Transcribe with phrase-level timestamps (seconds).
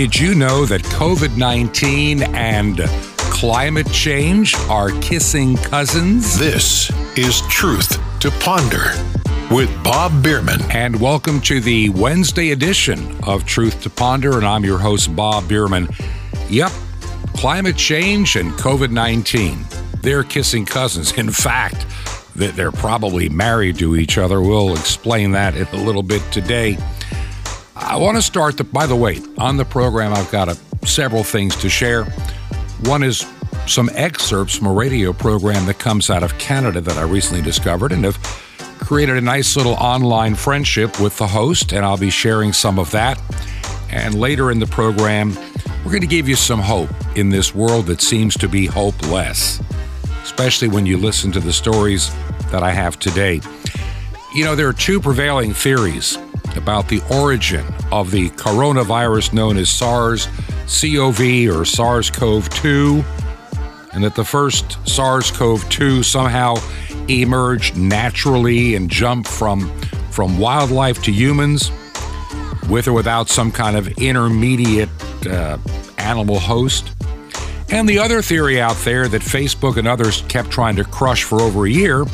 [0.00, 2.78] Did you know that COVID 19 and
[3.18, 6.38] climate change are kissing cousins?
[6.38, 8.94] This is Truth to Ponder
[9.54, 10.62] with Bob Bierman.
[10.70, 14.38] And welcome to the Wednesday edition of Truth to Ponder.
[14.38, 15.86] And I'm your host, Bob Bierman.
[16.48, 16.72] Yep,
[17.34, 19.66] climate change and COVID 19.
[20.00, 21.12] They're kissing cousins.
[21.12, 21.84] In fact,
[22.36, 24.40] that they're probably married to each other.
[24.40, 26.78] We'll explain that in a little bit today.
[27.82, 31.24] I want to start, the, by the way, on the program, I've got a, several
[31.24, 32.04] things to share.
[32.84, 33.26] One is
[33.66, 37.90] some excerpts from a radio program that comes out of Canada that I recently discovered
[37.90, 38.18] and have
[38.78, 42.90] created a nice little online friendship with the host, and I'll be sharing some of
[42.92, 43.20] that.
[43.90, 45.34] And later in the program,
[45.84, 49.60] we're going to give you some hope in this world that seems to be hopeless,
[50.22, 52.14] especially when you listen to the stories
[52.50, 53.40] that I have today.
[54.34, 56.18] You know, there are two prevailing theories
[56.56, 60.28] about the origin of the coronavirus known as SARS
[60.66, 63.04] CoV or SARS CoV 2,
[63.92, 66.56] and that the first SARS CoV 2 somehow
[67.08, 69.68] emerged naturally and jumped from,
[70.10, 71.70] from wildlife to humans
[72.68, 74.88] with or without some kind of intermediate
[75.26, 75.58] uh,
[75.98, 76.92] animal host.
[77.70, 81.40] And the other theory out there that Facebook and others kept trying to crush for
[81.40, 82.04] over a year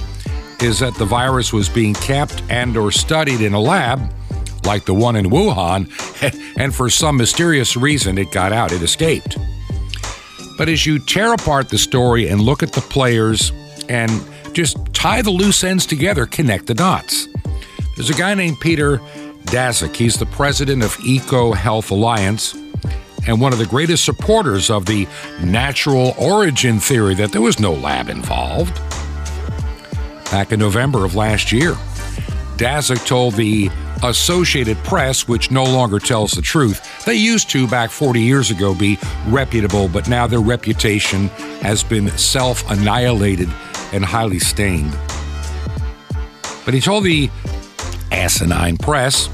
[0.60, 4.12] is that the virus was being kept and or studied in a lab
[4.66, 5.88] like the one in Wuhan,
[6.58, 9.38] and for some mysterious reason it got out, it escaped.
[10.58, 13.52] But as you tear apart the story and look at the players
[13.88, 14.10] and
[14.52, 17.28] just tie the loose ends together, connect the dots.
[17.94, 18.98] There's a guy named Peter
[19.44, 19.94] Daszak.
[19.94, 22.54] He's the president of EcoHealth Alliance
[23.26, 25.06] and one of the greatest supporters of the
[25.42, 28.74] natural origin theory that there was no lab involved.
[30.30, 31.72] Back in November of last year,
[32.56, 33.70] Daszak told the
[34.02, 37.04] Associated Press, which no longer tells the truth.
[37.04, 41.28] They used to, back 40 years ago, be reputable, but now their reputation
[41.60, 43.48] has been self annihilated
[43.92, 44.96] and highly stained.
[46.64, 47.30] But he told the
[48.10, 49.28] asinine press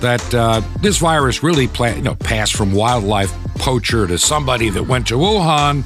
[0.00, 4.84] that uh, this virus really pla- you know, passed from wildlife poacher to somebody that
[4.84, 5.84] went to Wuhan.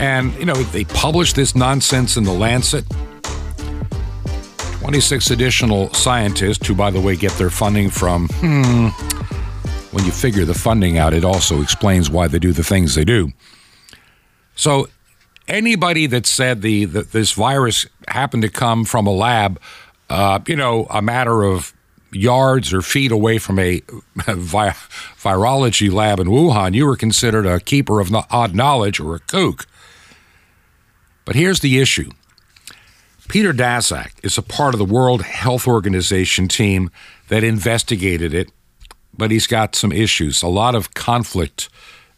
[0.00, 2.84] And, you know, they published this nonsense in the Lancet.
[4.80, 8.88] 26 additional scientists, who, by the way, get their funding from, hmm,
[9.94, 13.04] when you figure the funding out, it also explains why they do the things they
[13.04, 13.32] do.
[14.54, 14.88] So,
[15.46, 19.60] anybody that said the that this virus happened to come from a lab,
[20.10, 21.72] uh, you know, a matter of
[22.12, 23.82] yards or feet away from a
[24.16, 24.74] vi-
[25.18, 29.66] virology lab in Wuhan, you were considered a keeper of odd knowledge or a kook.
[31.24, 32.10] But here's the issue
[33.28, 36.90] Peter Daszak is a part of the World Health Organization team
[37.28, 38.50] that investigated it,
[39.16, 41.68] but he's got some issues, a lot of conflict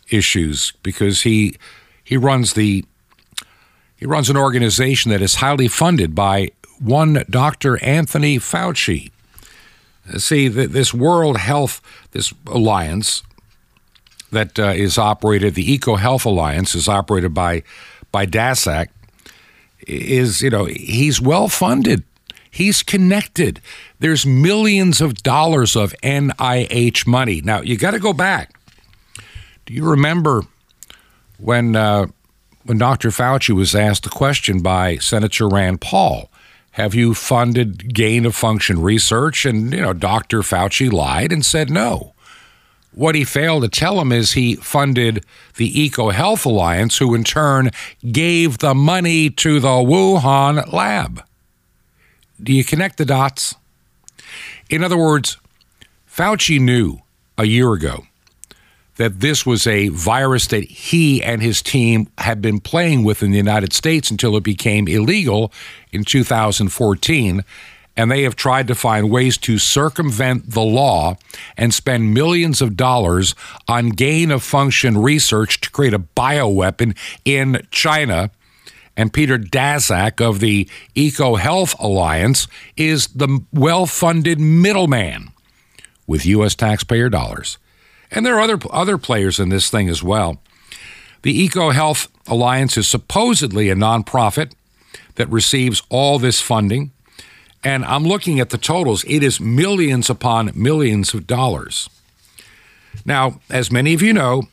[0.08, 1.56] issues because he
[2.04, 2.84] he runs the
[3.96, 7.82] he runs an organization that is highly funded by one Dr.
[7.82, 9.10] Anthony Fauci.
[10.16, 11.82] See, this World Health
[12.12, 13.24] this alliance
[14.30, 17.64] that uh, is operated, the EcoHealth Alliance is operated by
[18.12, 18.88] by Daszak
[19.86, 22.04] is, you know, he's well funded.
[22.50, 23.60] He's connected.
[24.00, 27.40] There's millions of dollars of NIH money.
[27.42, 28.58] Now, you got to go back.
[29.66, 30.42] Do you remember
[31.38, 32.06] when uh,
[32.64, 33.10] when Dr.
[33.10, 36.30] Fauci was asked the question by Senator Rand Paul,
[36.72, 39.44] have you funded gain of function research?
[39.44, 40.40] And, you know, Dr.
[40.40, 42.14] Fauci lied and said no.
[42.92, 45.24] What he failed to tell him is he funded
[45.56, 47.70] the EcoHealth Alliance, who in turn
[48.10, 51.22] gave the money to the Wuhan lab.
[52.42, 53.54] Do you connect the dots?
[54.68, 55.36] In other words,
[56.08, 56.98] Fauci knew
[57.38, 58.06] a year ago
[58.96, 63.30] that this was a virus that he and his team had been playing with in
[63.30, 65.52] the United States until it became illegal
[65.90, 67.44] in 2014
[67.96, 71.16] and they have tried to find ways to circumvent the law
[71.56, 73.34] and spend millions of dollars
[73.68, 78.30] on gain of function research to create a bioweapon in China.
[78.96, 82.46] And Peter Daszak of the EcoHealth Alliance
[82.76, 85.28] is the well funded middleman
[86.06, 86.54] with U.S.
[86.54, 87.58] taxpayer dollars.
[88.10, 90.40] And there are other, other players in this thing as well.
[91.22, 94.52] The EcoHealth Alliance is supposedly a nonprofit
[95.16, 96.92] that receives all this funding
[97.62, 99.04] and I'm looking at the totals.
[99.06, 101.88] It is millions upon millions of dollars.
[103.04, 104.44] Now, as many of you know,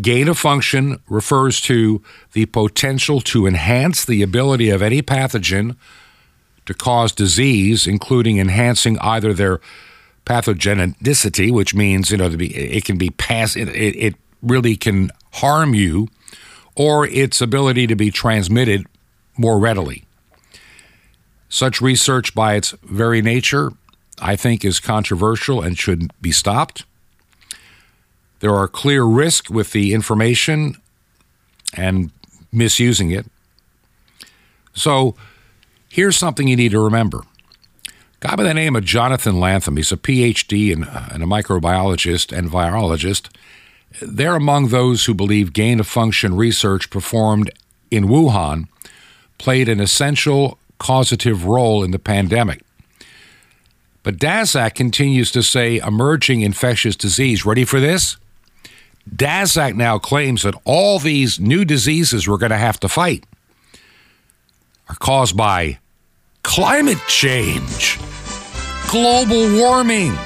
[0.00, 2.02] gain of function refers to
[2.32, 5.76] the potential to enhance the ability of any pathogen
[6.66, 9.60] to cause disease, including enhancing either their
[10.26, 15.74] pathogenicity, which means you know it can be pass it, it, it really can harm
[15.74, 16.08] you,
[16.74, 18.86] or its ability to be transmitted
[19.36, 20.04] more readily.
[21.48, 23.72] Such research, by its very nature,
[24.20, 26.84] I think is controversial and should be stopped.
[28.40, 30.76] There are clear risks with the information
[31.74, 32.10] and
[32.52, 33.26] misusing it.
[34.74, 35.16] So
[35.88, 37.22] here's something you need to remember.
[37.88, 41.26] A guy by the name of Jonathan Latham, he's a PhD and, uh, and a
[41.26, 43.28] microbiologist and virologist.
[44.02, 47.50] They're among those who believe gain of function research performed
[47.90, 48.68] in Wuhan
[49.38, 52.62] played an essential causative role in the pandemic.
[54.02, 57.44] But Daszak continues to say emerging infectious disease.
[57.44, 58.16] Ready for this?
[59.14, 63.24] Daszak now claims that all these new diseases we're going to have to fight
[64.88, 65.78] are caused by
[66.42, 67.98] climate change,
[68.90, 70.16] global warming.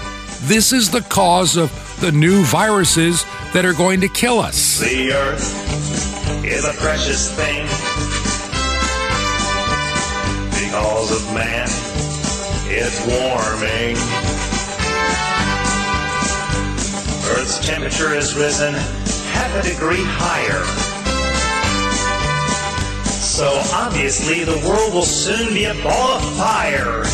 [0.42, 1.70] This is the cause of
[2.00, 4.80] the new viruses that are going to kill us.
[4.80, 7.66] The earth is a precious thing
[10.72, 11.68] because of man.
[12.64, 13.94] It's warming.
[17.28, 20.64] Earth's temperature has risen half a degree higher.
[23.04, 27.04] So obviously the world will soon be a ball of fire.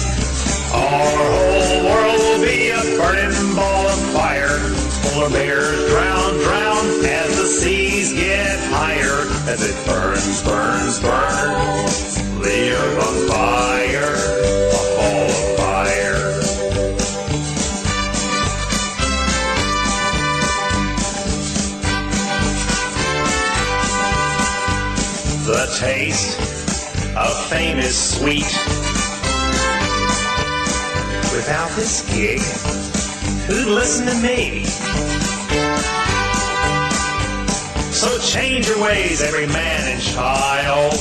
[0.71, 4.78] Our whole world will be a burning ball of fire.
[5.19, 9.27] Polar bears drown, drown as the seas get higher.
[9.51, 12.15] As it burns, burns, burns.
[12.41, 14.15] The earth on fire,
[14.71, 16.23] a ball of fire.
[25.47, 26.39] The taste
[27.17, 28.53] of fame is sweet.
[31.35, 32.88] Without this gig,
[33.49, 34.65] listen to me?
[37.93, 40.93] So change your ways, every man and child.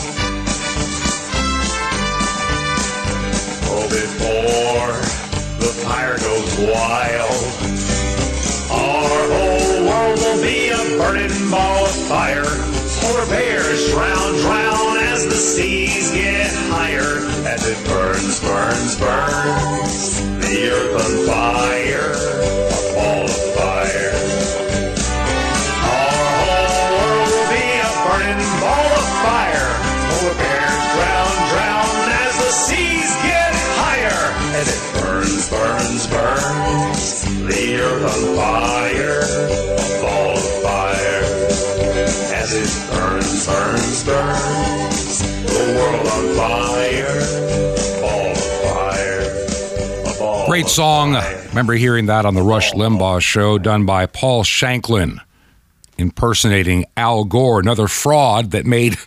[3.69, 4.93] Oh, before
[5.59, 7.43] the fire goes wild,
[8.71, 12.45] our whole world will be a burning ball of fire.
[13.01, 17.25] Polar bears drown, drown as the seas get higher.
[17.49, 20.21] As it burns, burns, burns.
[20.45, 22.13] The earth on fire,
[22.69, 24.13] a ball of fire.
[25.89, 29.69] Our whole world will be a burning ball of fire.
[30.05, 34.21] Polar bears drown, drown as the seas get higher.
[34.53, 37.25] As it burns, burns, burns.
[37.49, 41.25] The earth on fire, a ball of fire.
[42.37, 44.96] As it burns, burns, burns.
[45.77, 47.21] World on fire,
[48.01, 50.19] ball of fire.
[50.19, 51.13] Ball Great of song.
[51.13, 51.45] fire.
[51.49, 55.21] Remember hearing that on the Rush Limbaugh show done by Paul Shanklin
[55.97, 58.97] impersonating Al Gore, another fraud that made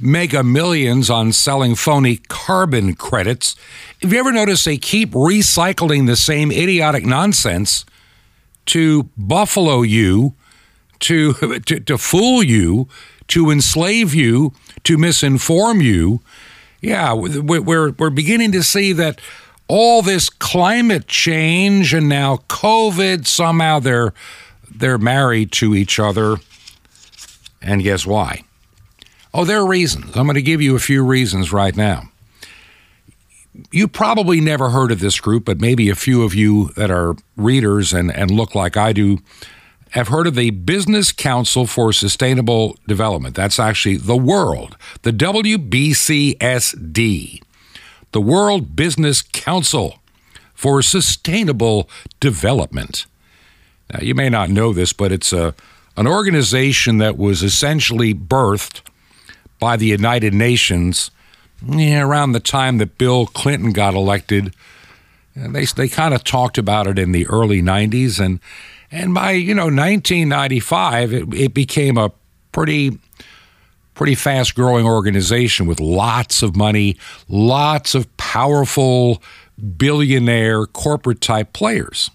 [0.00, 3.56] mega millions on selling phony carbon credits.
[4.02, 7.84] Have you ever noticed they keep recycling the same idiotic nonsense
[8.66, 10.34] to buffalo you,
[11.00, 11.32] to,
[11.66, 12.88] to, to fool you,
[13.30, 14.52] to enslave you,
[14.84, 16.20] to misinform you?
[16.80, 19.20] Yeah, we- we're, we're beginning to see that
[19.68, 24.12] all this climate change and now COVID, somehow they're,
[24.74, 26.36] they're married to each other.
[27.62, 28.42] And guess why?
[29.32, 30.16] Oh, there are reasons.
[30.16, 32.08] I'm going to give you a few reasons right now.
[33.70, 37.14] You probably never heard of this group, but maybe a few of you that are
[37.36, 39.18] readers and, and look like I do
[39.90, 43.34] have heard of the Business Council for Sustainable Development.
[43.34, 46.32] That's actually the world, the WBCSD,
[48.12, 49.98] the World Business Council
[50.54, 51.88] for Sustainable
[52.20, 53.06] Development.
[53.92, 55.54] Now, you may not know this, but it's a,
[55.96, 58.82] an organization that was essentially birthed
[59.58, 61.10] by the United Nations
[61.66, 64.54] yeah, around the time that Bill Clinton got elected.
[65.34, 68.40] And they they kind of talked about it in the early 90s and
[68.90, 72.10] and by, you know, 1995 it, it became a
[72.52, 72.98] pretty
[73.94, 76.96] pretty fast growing organization with lots of money,
[77.28, 79.22] lots of powerful
[79.76, 82.10] billionaire corporate type players.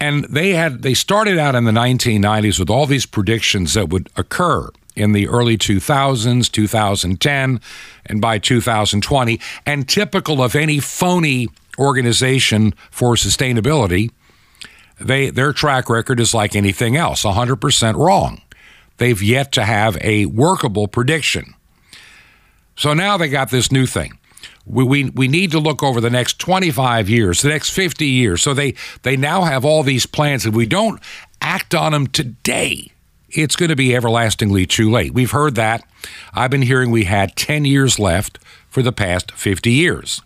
[0.00, 4.08] And they had they started out in the 1990s with all these predictions that would
[4.16, 7.60] occur in the early 2000s, 2010,
[8.06, 9.40] and by 2020.
[9.64, 11.48] And typical of any phony
[11.78, 14.10] organization for sustainability,
[15.02, 18.40] they their track record is like anything else, 100% wrong.
[18.98, 21.54] They've yet to have a workable prediction.
[22.76, 24.18] So now they got this new thing.
[24.64, 28.42] We, we, we need to look over the next 25 years, the next 50 years.
[28.42, 30.46] So they, they now have all these plans.
[30.46, 31.00] If we don't
[31.40, 32.92] act on them today,
[33.28, 35.14] it's going to be everlastingly too late.
[35.14, 35.84] We've heard that.
[36.32, 40.22] I've been hearing we had 10 years left for the past 50 years.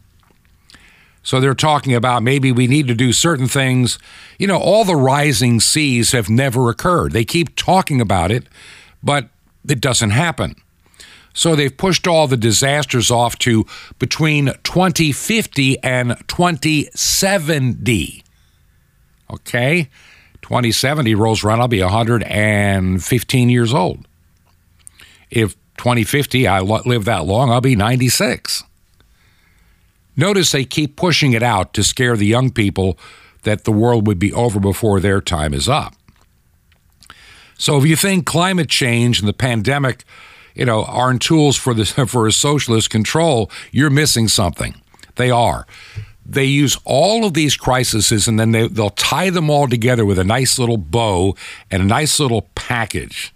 [1.26, 3.98] So they're talking about maybe we need to do certain things.
[4.38, 7.10] You know, all the rising seas have never occurred.
[7.10, 8.46] They keep talking about it,
[9.02, 9.28] but
[9.68, 10.54] it doesn't happen.
[11.34, 13.66] So they've pushed all the disasters off to
[13.98, 18.22] between 2050 and 2070.
[19.28, 19.88] Okay?
[20.42, 24.06] 2070 rolls around, I'll be 115 years old.
[25.28, 28.62] If 2050, I live that long, I'll be 96.
[30.16, 32.98] Notice they keep pushing it out to scare the young people
[33.42, 35.94] that the world would be over before their time is up.
[37.58, 40.04] So if you think climate change and the pandemic,
[40.54, 44.74] you know, aren't tools for the for a socialist control, you're missing something.
[45.16, 45.66] They are.
[46.24, 50.18] They use all of these crises and then they, they'll tie them all together with
[50.18, 51.36] a nice little bow
[51.70, 53.32] and a nice little package.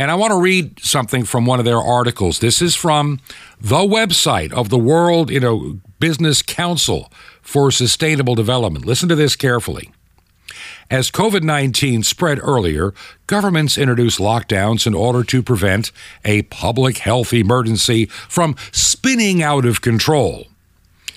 [0.00, 2.38] And I want to read something from one of their articles.
[2.38, 3.20] This is from
[3.60, 8.86] the website of the World, you know, Business Council for Sustainable Development.
[8.86, 9.90] Listen to this carefully.
[10.90, 12.94] As COVID 19 spread earlier,
[13.26, 15.92] governments introduced lockdowns in order to prevent
[16.24, 20.46] a public health emergency from spinning out of control.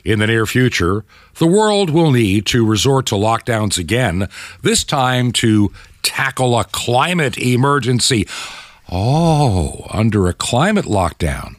[0.04, 4.28] In the near future, the world will need to resort to lockdowns again,
[4.62, 5.72] this time to
[6.02, 8.28] tackle a climate emergency.
[8.96, 11.56] Oh, under a climate lockdown,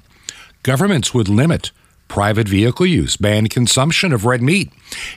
[0.63, 1.73] governments would limit
[2.07, 4.73] private vehicle use, ban consumption of red meat,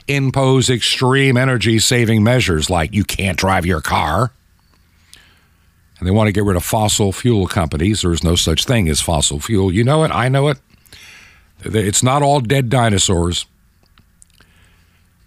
[0.08, 4.32] impose extreme energy saving measures like you can't drive your car.
[6.00, 8.02] And they want to get rid of fossil fuel companies.
[8.02, 9.72] There's no such thing as fossil fuel.
[9.72, 10.58] You know it, I know it.
[11.60, 13.46] It's not all dead dinosaurs.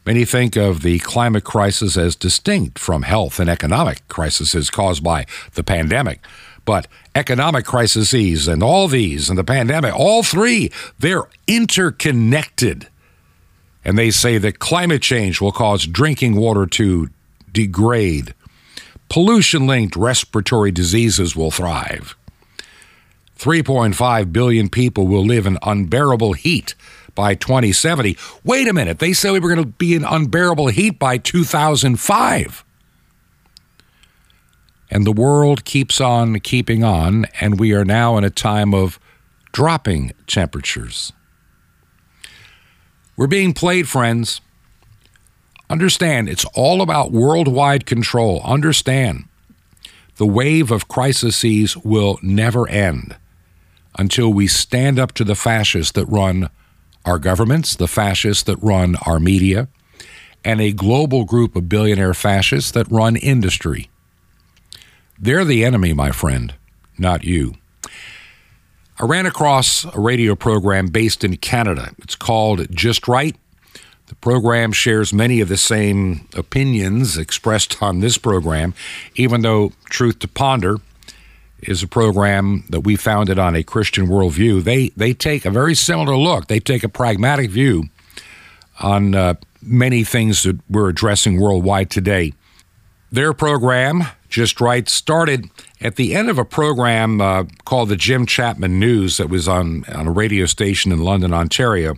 [0.05, 5.25] Many think of the climate crisis as distinct from health and economic crises caused by
[5.53, 6.19] the pandemic.
[6.65, 12.87] But economic crises and all these and the pandemic, all three, they're interconnected.
[13.83, 17.09] And they say that climate change will cause drinking water to
[17.51, 18.33] degrade.
[19.09, 22.15] Pollution linked respiratory diseases will thrive.
[23.37, 26.75] 3.5 billion people will live in unbearable heat
[27.15, 28.15] by 2070.
[28.43, 32.63] Wait a minute, they said we were going to be in unbearable heat by 2005.
[34.91, 38.99] And the world keeps on keeping on, and we are now in a time of
[39.53, 41.13] dropping temperatures.
[43.15, 44.41] We're being played, friends.
[45.69, 48.41] Understand, it's all about worldwide control.
[48.43, 49.25] Understand,
[50.17, 53.15] the wave of crises will never end
[53.97, 56.49] until we stand up to the fascists that run
[57.05, 59.69] our governments, the fascists that run our media,
[60.43, 63.89] and a global group of billionaire fascists that run industry.
[65.23, 66.55] They're the enemy, my friend,
[66.97, 67.53] not you.
[68.97, 71.91] I ran across a radio program based in Canada.
[71.99, 73.35] It's called Just Right.
[74.07, 78.73] The program shares many of the same opinions expressed on this program,
[79.13, 80.77] even though Truth to Ponder
[81.61, 84.63] is a program that we founded on a Christian worldview.
[84.63, 86.47] They they take a very similar look.
[86.47, 87.85] They take a pragmatic view
[88.79, 92.33] on uh, many things that we're addressing worldwide today.
[93.11, 98.25] Their program just Right started at the end of a program uh, called the Jim
[98.25, 101.97] Chapman News that was on, on a radio station in London, Ontario,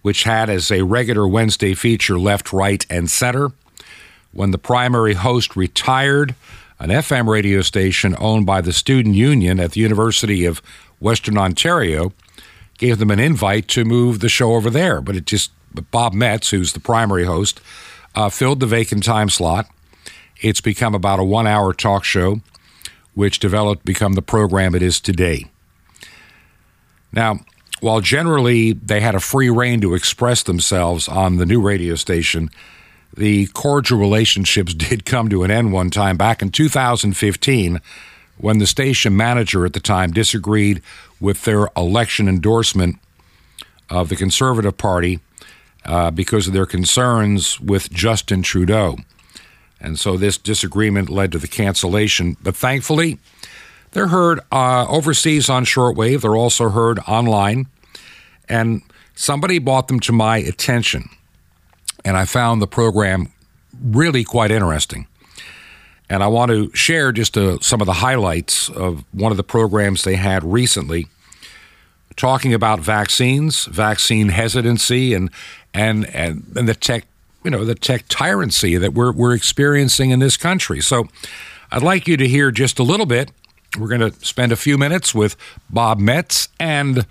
[0.00, 3.50] which had as a regular Wednesday feature Left, Right, and Center.
[4.32, 6.34] When the primary host retired,
[6.78, 10.62] an FM radio station owned by the Student Union at the University of
[11.00, 12.12] Western Ontario
[12.78, 15.00] gave them an invite to move the show over there.
[15.00, 15.50] But it just,
[15.90, 17.60] Bob Metz, who's the primary host,
[18.14, 19.68] uh, filled the vacant time slot
[20.40, 22.40] it's become about a one hour talk show,
[23.14, 25.46] which developed become the program it is today.
[27.12, 27.40] Now,
[27.80, 32.50] while generally they had a free rein to express themselves on the new radio station,
[33.14, 37.80] the cordial relationships did come to an end one time back in 2015
[38.38, 40.82] when the station manager at the time disagreed
[41.20, 42.96] with their election endorsement
[43.88, 45.20] of the Conservative Party
[45.84, 48.98] uh, because of their concerns with Justin Trudeau.
[49.80, 52.36] And so this disagreement led to the cancellation.
[52.42, 53.18] But thankfully,
[53.92, 56.22] they're heard uh, overseas on shortwave.
[56.22, 57.66] They're also heard online.
[58.48, 58.82] And
[59.14, 61.08] somebody brought them to my attention.
[62.04, 63.32] And I found the program
[63.82, 65.06] really quite interesting.
[66.08, 69.44] And I want to share just uh, some of the highlights of one of the
[69.44, 71.06] programs they had recently
[72.16, 75.30] talking about vaccines, vaccine hesitancy, and
[75.72, 77.04] and and, and the tech,
[77.46, 80.80] you know, the tech tyranny that we're we're experiencing in this country.
[80.80, 81.06] So,
[81.70, 83.30] I'd like you to hear just a little bit.
[83.78, 85.36] We're going to spend a few minutes with
[85.70, 87.06] Bob Metz and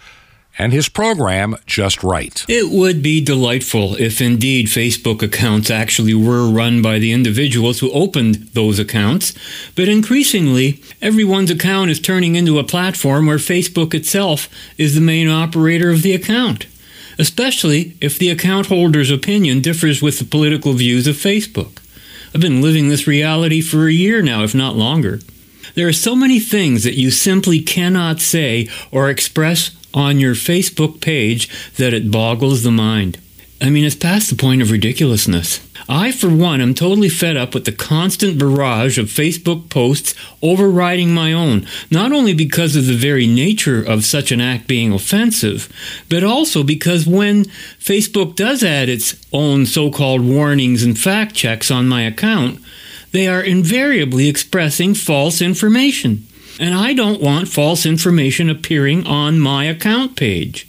[0.57, 2.43] and his program Just Right.
[2.49, 7.91] It would be delightful if indeed Facebook accounts actually were run by the individuals who
[7.91, 9.33] opened those accounts,
[9.75, 15.29] but increasingly, everyone's account is turning into a platform where Facebook itself is the main
[15.29, 16.67] operator of the account,
[17.17, 21.79] especially if the account holder's opinion differs with the political views of Facebook.
[22.33, 25.19] I've been living this reality for a year now, if not longer.
[25.75, 31.01] There are so many things that you simply cannot say or express on your Facebook
[31.01, 33.19] page that it boggles the mind.
[33.61, 35.65] I mean, it's past the point of ridiculousness.
[35.87, 41.13] I, for one, am totally fed up with the constant barrage of Facebook posts overriding
[41.13, 45.71] my own, not only because of the very nature of such an act being offensive,
[46.09, 47.45] but also because when
[47.79, 52.59] Facebook does add its own so called warnings and fact checks on my account,
[53.11, 56.25] they are invariably expressing false information
[56.59, 60.67] and I don't want false information appearing on my account page.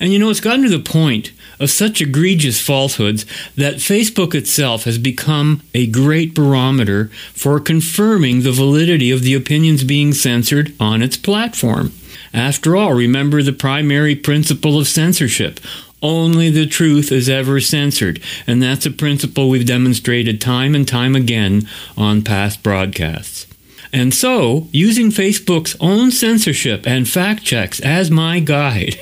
[0.00, 4.84] And you know, it's gotten to the point of such egregious falsehoods that Facebook itself
[4.84, 11.02] has become a great barometer for confirming the validity of the opinions being censored on
[11.02, 11.92] its platform.
[12.32, 15.60] After all, remember the primary principle of censorship.
[16.00, 21.16] Only the truth is ever censored, and that's a principle we've demonstrated time and time
[21.16, 23.47] again on past broadcasts.
[23.92, 28.96] And so, using Facebook's own censorship and fact checks as my guide,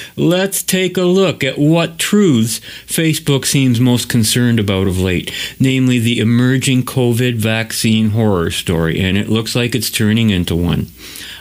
[0.16, 5.98] let's take a look at what truths Facebook seems most concerned about of late, namely
[5.98, 10.88] the emerging COVID vaccine horror story, and it looks like it's turning into one.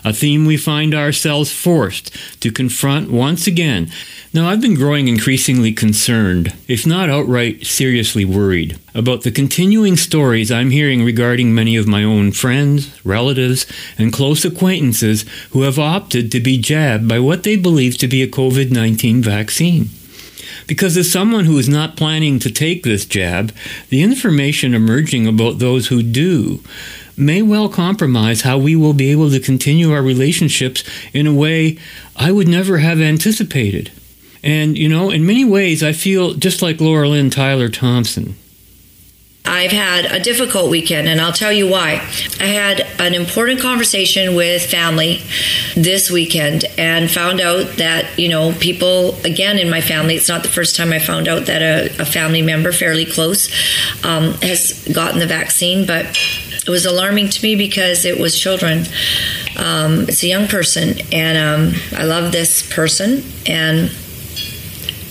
[0.03, 3.91] A theme we find ourselves forced to confront once again
[4.34, 10.50] now, I've been growing increasingly concerned, if not outright seriously worried, about the continuing stories
[10.50, 13.66] I'm hearing regarding many of my own friends, relatives,
[13.98, 18.24] and close acquaintances who have opted to be jabbed by what they believe to be
[18.24, 19.90] a COVID 19 vaccine.
[20.66, 23.53] Because as someone who is not planning to take this jab,
[23.90, 26.64] the information emerging about those who do
[27.18, 31.78] may well compromise how we will be able to continue our relationships in a way
[32.16, 33.92] I would never have anticipated.
[34.44, 38.36] And, you know, in many ways, I feel just like Laura Lynn Tyler Thompson.
[39.51, 41.96] I've had a difficult weekend, and I'll tell you why.
[42.40, 45.22] I had an important conversation with family
[45.75, 50.44] this weekend and found out that, you know, people, again, in my family, it's not
[50.44, 53.50] the first time I found out that a, a family member fairly close
[54.05, 56.05] um, has gotten the vaccine, but
[56.66, 58.85] it was alarming to me because it was children.
[59.57, 61.37] Um, it's a young person, and
[61.75, 63.92] um, I love this person, and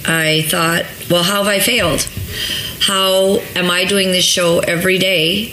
[0.07, 2.09] I thought, well, how have I failed?
[2.81, 5.53] How am I doing this show every day,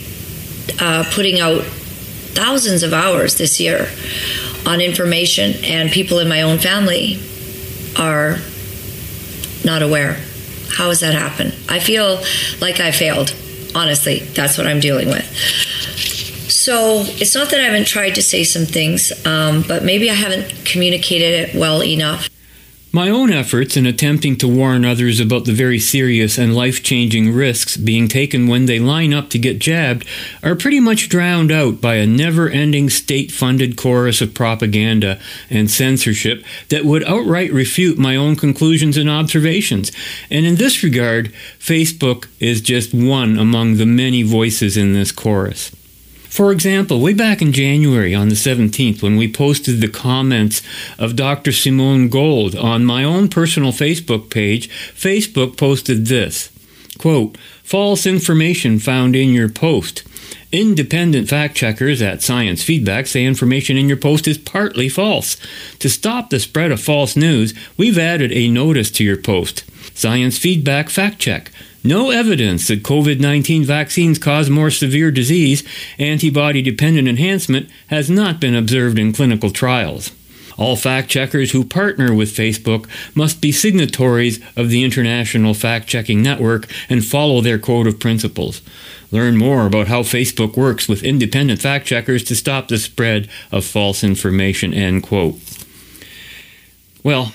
[0.79, 3.89] uh, putting out thousands of hours this year
[4.65, 7.19] on information, and people in my own family
[7.97, 8.37] are
[9.65, 10.13] not aware?
[10.69, 11.53] How has that happened?
[11.67, 12.21] I feel
[12.61, 13.35] like I failed.
[13.75, 15.25] Honestly, that's what I'm dealing with.
[16.49, 20.13] So it's not that I haven't tried to say some things, um, but maybe I
[20.13, 22.29] haven't communicated it well enough.
[22.93, 27.33] My own efforts in attempting to warn others about the very serious and life changing
[27.33, 30.07] risks being taken when they line up to get jabbed
[30.41, 35.19] are pretty much drowned out by a never ending state funded chorus of propaganda
[35.49, 39.91] and censorship that would outright refute my own conclusions and observations.
[40.31, 45.71] And in this regard, Facebook is just one among the many voices in this chorus.
[46.29, 50.61] For example, way back in January on the 17th, when we posted the comments
[50.99, 51.51] of Dr.
[51.51, 56.51] Simone Gold on my own personal Facebook page, Facebook posted this
[56.97, 60.03] quote, false information found in your post.
[60.51, 65.37] Independent fact checkers at Science Feedback say information in your post is partly false.
[65.79, 69.63] To stop the spread of false news, we've added a notice to your post.
[69.95, 71.51] Science Feedback Fact Check.
[71.83, 75.63] No evidence that COVID 19 vaccines cause more severe disease,
[75.97, 80.11] antibody dependent enhancement has not been observed in clinical trials.
[80.57, 86.23] All fact checkers who partner with Facebook must be signatories of the International Fact Checking
[86.23, 88.61] Network and follow their code of principles.
[89.11, 93.63] Learn more about how Facebook works with independent fact checkers to stop the spread of
[93.65, 94.73] false information.
[94.73, 95.35] End quote.
[97.03, 97.33] Well,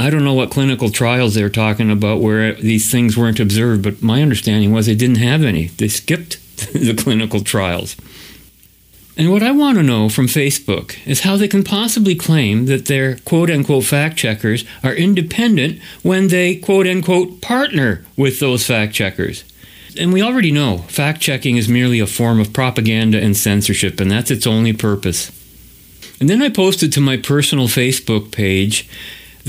[0.00, 4.02] I don't know what clinical trials they're talking about where these things weren't observed, but
[4.02, 5.66] my understanding was they didn't have any.
[5.66, 6.38] They skipped
[6.72, 7.96] the clinical trials.
[9.18, 12.86] And what I want to know from Facebook is how they can possibly claim that
[12.86, 18.94] their quote unquote fact checkers are independent when they quote unquote partner with those fact
[18.94, 19.44] checkers.
[19.98, 24.10] And we already know fact checking is merely a form of propaganda and censorship, and
[24.10, 25.30] that's its only purpose.
[26.18, 28.88] And then I posted to my personal Facebook page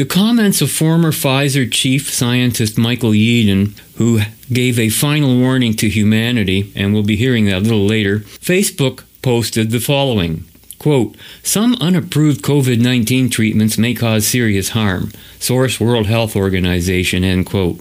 [0.02, 5.88] the comments of former Pfizer chief scientist Michael Yeadon, who gave a final warning to
[5.88, 8.22] humanity, and we'll be hearing that a little later.
[8.22, 10.44] Facebook posted the following
[10.80, 15.12] quote, Some unapproved COVID 19 treatments may cause serious harm.
[15.38, 17.80] Source World Health Organization, end quote.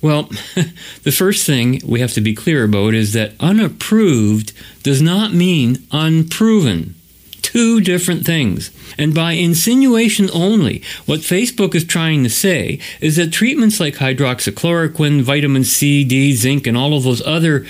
[0.00, 0.22] Well,
[1.02, 5.86] the first thing we have to be clear about is that unapproved does not mean
[5.92, 6.94] unproven.
[7.50, 8.70] Two different things.
[8.96, 15.22] And by insinuation only, what Facebook is trying to say is that treatments like hydroxychloroquine,
[15.22, 17.66] vitamin C, D, zinc, and all of those other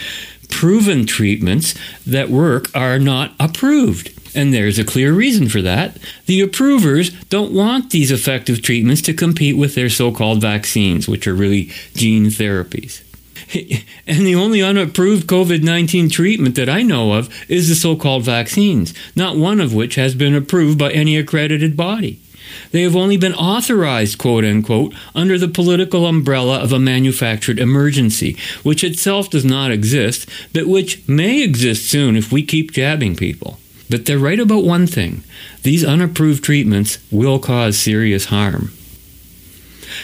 [0.51, 1.75] proven treatments
[2.07, 4.13] that work are not approved.
[4.37, 5.97] And there's a clear reason for that.
[6.27, 11.27] The approvers don't want these effective treatments to compete with their so called vaccines, which
[11.27, 13.01] are really gene therapies.
[14.07, 18.25] And the only unapproved COVID 19 treatment that I know of is the so called
[18.25, 22.21] vaccines, not one of which has been approved by any accredited body.
[22.73, 28.37] They have only been authorized, quote unquote, under the political umbrella of a manufactured emergency,
[28.63, 33.59] which itself does not exist, but which may exist soon if we keep jabbing people.
[33.89, 35.25] But they're right about one thing
[35.63, 38.73] these unapproved treatments will cause serious harm.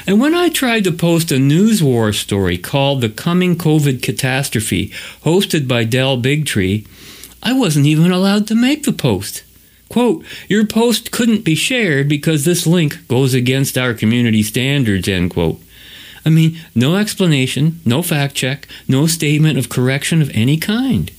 [0.06, 4.88] And when I tried to post a news war story called The Coming COVID Catastrophe,
[5.22, 6.86] hosted by Del Bigtree,
[7.42, 9.44] I wasn't even allowed to make the post.
[9.88, 15.30] Quote, your post couldn't be shared because this link goes against our community standards, end
[15.30, 15.60] quote.
[16.24, 21.12] I mean, no explanation, no fact check, no statement of correction of any kind.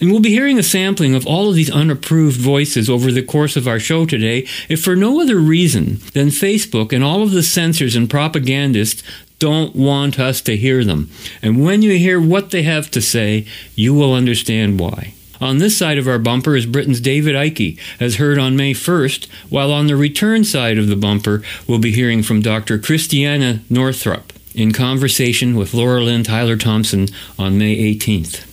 [0.00, 3.56] And we'll be hearing a sampling of all of these unapproved voices over the course
[3.56, 7.42] of our show today, if for no other reason than Facebook and all of the
[7.42, 9.02] censors and propagandists
[9.38, 11.10] don't want us to hear them.
[11.42, 15.14] And when you hear what they have to say, you will understand why.
[15.40, 19.26] On this side of our bumper is Britain's David Icke, as heard on May 1st,
[19.50, 22.78] while on the return side of the bumper, we'll be hearing from Dr.
[22.78, 28.51] Christiane Northrup in conversation with Laura Lynn Tyler Thompson on May 18th.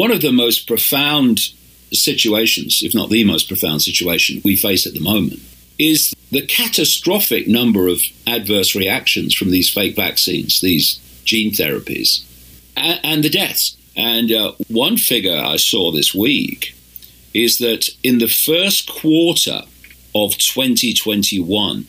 [0.00, 1.50] One of the most profound
[1.92, 5.40] situations, if not the most profound situation we face at the moment,
[5.78, 12.24] is the catastrophic number of adverse reactions from these fake vaccines, these gene therapies,
[12.78, 13.76] and, and the deaths.
[13.94, 16.74] And uh, one figure I saw this week
[17.34, 19.64] is that in the first quarter
[20.14, 21.86] of 2021,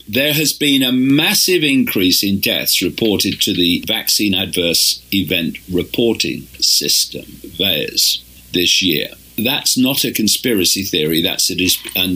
[0.09, 6.43] there has been a massive increase in deaths reported to the Vaccine Adverse Event Reporting
[6.59, 8.21] System, VAERS,
[8.53, 9.11] this year.
[9.39, 11.59] That's not a conspiracy theory, that's an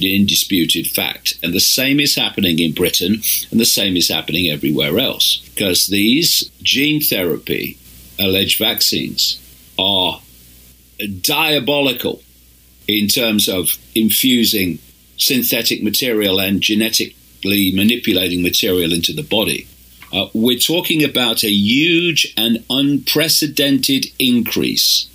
[0.03, 1.35] indisputed fact.
[1.43, 5.39] And the same is happening in Britain, and the same is happening everywhere else.
[5.55, 7.79] Because these gene therapy
[8.19, 9.41] alleged vaccines
[9.79, 10.21] are
[11.21, 12.23] diabolical
[12.87, 14.79] in terms of infusing
[15.17, 19.67] synthetic material and genetically manipulating material into the body.
[20.13, 25.09] Uh, we're talking about a huge and unprecedented increase,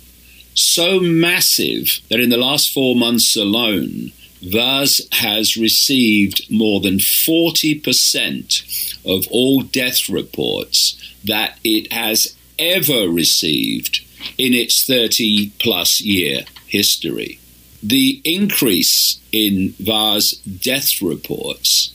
[0.54, 4.12] so massive that in the last four months alone,
[4.42, 14.00] VAERS has received more than 40% of all death reports that it has ever received
[14.38, 17.38] in its 30 plus year history
[17.82, 21.92] the increase in VAERS death reports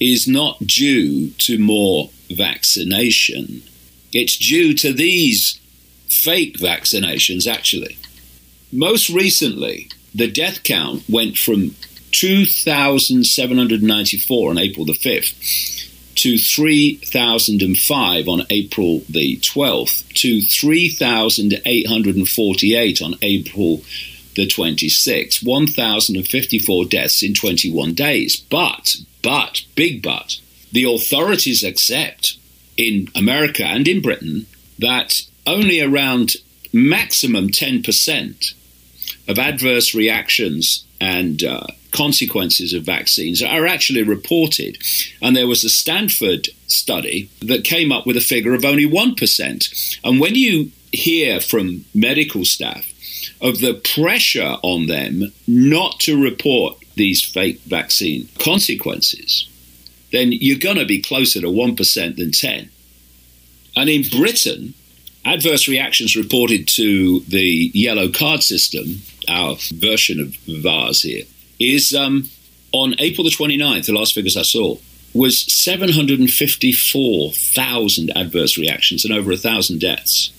[0.00, 3.62] is not due to more vaccination.
[4.12, 5.60] It's due to these
[6.08, 7.96] fake vaccinations, actually.
[8.72, 11.74] Most recently, the death count went from
[12.12, 23.84] 2,794 on April the 5th to 3,005 on April the 12th to 3,848 on April
[24.34, 28.36] the 26th, 1,054 deaths in 21 days.
[28.36, 30.40] But, but, big but,
[30.72, 32.38] the authorities accept
[32.76, 34.46] in America and in Britain
[34.78, 36.36] that only around
[36.72, 38.54] maximum 10%
[39.26, 44.78] of adverse reactions and uh, consequences of vaccines are actually reported.
[45.22, 49.98] And there was a Stanford study that came up with a figure of only 1%.
[50.04, 52.92] And when you hear from medical staff
[53.40, 59.48] of the pressure on them not to report these fake vaccine consequences,
[60.12, 62.70] then you're going to be closer to 1% than 10.
[63.76, 64.74] And in Britain,
[65.24, 71.24] adverse reactions reported to the yellow card system, our version of VAERS here,
[71.58, 72.28] is um,
[72.72, 74.76] on April the 29th, the last figures I saw,
[75.14, 80.32] was 754,000 adverse reactions and over 1,000 deaths.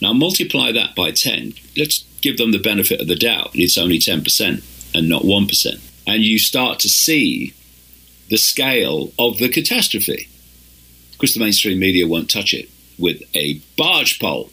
[0.00, 1.54] Now multiply that by 10.
[1.76, 3.52] Let's give them the benefit of the doubt.
[3.54, 4.62] It's only 10%
[4.94, 5.80] and not 1%.
[6.06, 7.54] And you start to see
[8.28, 10.28] the scale of the catastrophe
[11.12, 14.50] because the mainstream media won't touch it with a barge pole.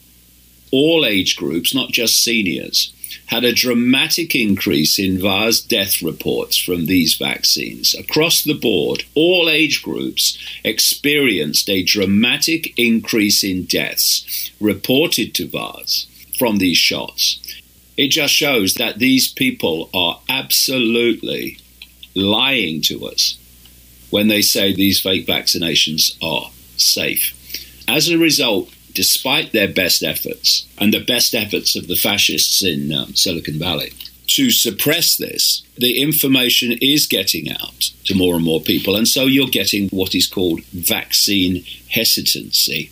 [0.71, 2.93] All age groups, not just seniors,
[3.27, 7.95] had a dramatic increase in VAERS death reports from these vaccines.
[7.95, 16.08] Across the board, all age groups experienced a dramatic increase in deaths reported to VAERS
[16.38, 17.39] from these shots.
[17.95, 21.60] It just shows that these people are absolutely
[22.15, 23.38] lying to us
[24.10, 27.34] when they say these fake vaccinations are safe.
[27.88, 32.93] As a result, despite their best efforts and the best efforts of the fascists in
[32.93, 33.93] um, Silicon Valley
[34.28, 38.96] to suppress this, the information is getting out to more and more people.
[38.96, 42.91] And so you're getting what is called vaccine hesitancy.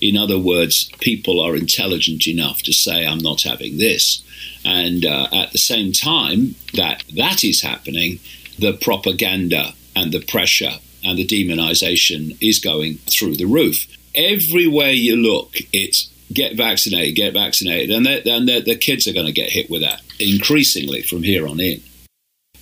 [0.00, 4.22] In other words, people are intelligent enough to say, I'm not having this.
[4.64, 8.20] And uh, at the same time that that is happening,
[8.58, 15.16] the propaganda and the pressure and the demonization is going through the roof everywhere you
[15.16, 19.68] look, it's get vaccinated, get vaccinated, and, and the kids are going to get hit
[19.68, 21.82] with that increasingly from here on in.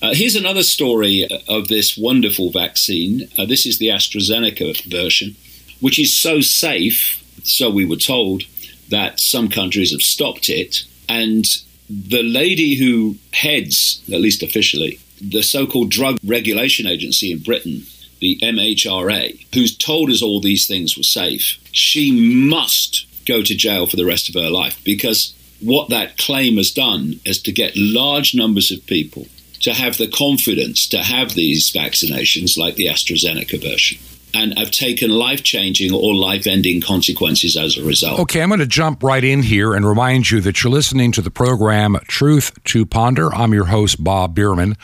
[0.01, 3.29] Uh, here's another story of this wonderful vaccine.
[3.37, 5.35] Uh, this is the AstraZeneca version,
[5.81, 8.45] which is so safe, so we were told,
[8.91, 10.85] that some countries have stopped it.
[11.09, 11.45] And
[11.91, 17.83] the lady who heads, at least officially, the so called Drug Regulation Agency in Britain
[18.21, 22.11] the MHRA, who's told us all these things were safe, she
[22.47, 26.71] must go to jail for the rest of her life because what that claim has
[26.71, 29.27] done is to get large numbers of people
[29.61, 33.99] to have the confidence to have these vaccinations like the AstraZeneca version
[34.35, 38.21] and have taken life changing or life ending consequences as a result.
[38.21, 41.23] Okay, I'm going to jump right in here and remind you that you're listening to
[41.23, 43.35] the program Truth to Ponder.
[43.35, 44.77] I'm your host, Bob Bierman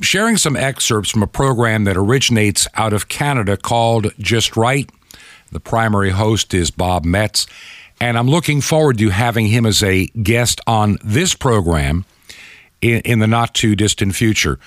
[0.00, 4.90] sharing some excerpts from a program that originates out of Canada called Just Right.
[5.50, 7.46] The primary host is Bob Metz,
[8.00, 12.06] and I'm looking forward to having him as a guest on this program
[12.80, 14.58] in, in the not too distant future.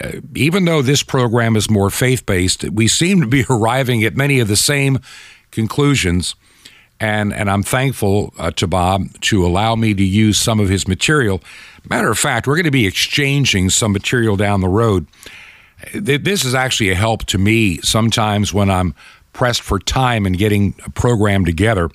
[0.00, 4.16] Uh, even though this program is more faith based, we seem to be arriving at
[4.16, 4.98] many of the same
[5.50, 6.34] conclusions.
[7.00, 10.88] And, and I'm thankful uh, to Bob to allow me to use some of his
[10.88, 11.40] material
[11.88, 15.06] Matter of fact, we're going to be exchanging some material down the road.
[15.94, 18.94] This is actually a help to me sometimes when I'm
[19.32, 21.90] pressed for time and getting a program together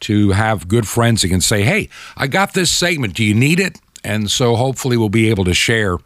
[0.00, 3.14] to have good friends that can say, Hey, I got this segment.
[3.14, 3.78] Do you need it?
[4.04, 5.98] And so hopefully we'll be able to share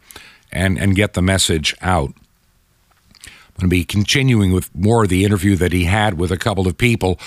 [0.51, 2.13] and, and get the message out.
[3.25, 6.37] I'm going to be continuing with more of the interview that he had with a
[6.37, 7.19] couple of people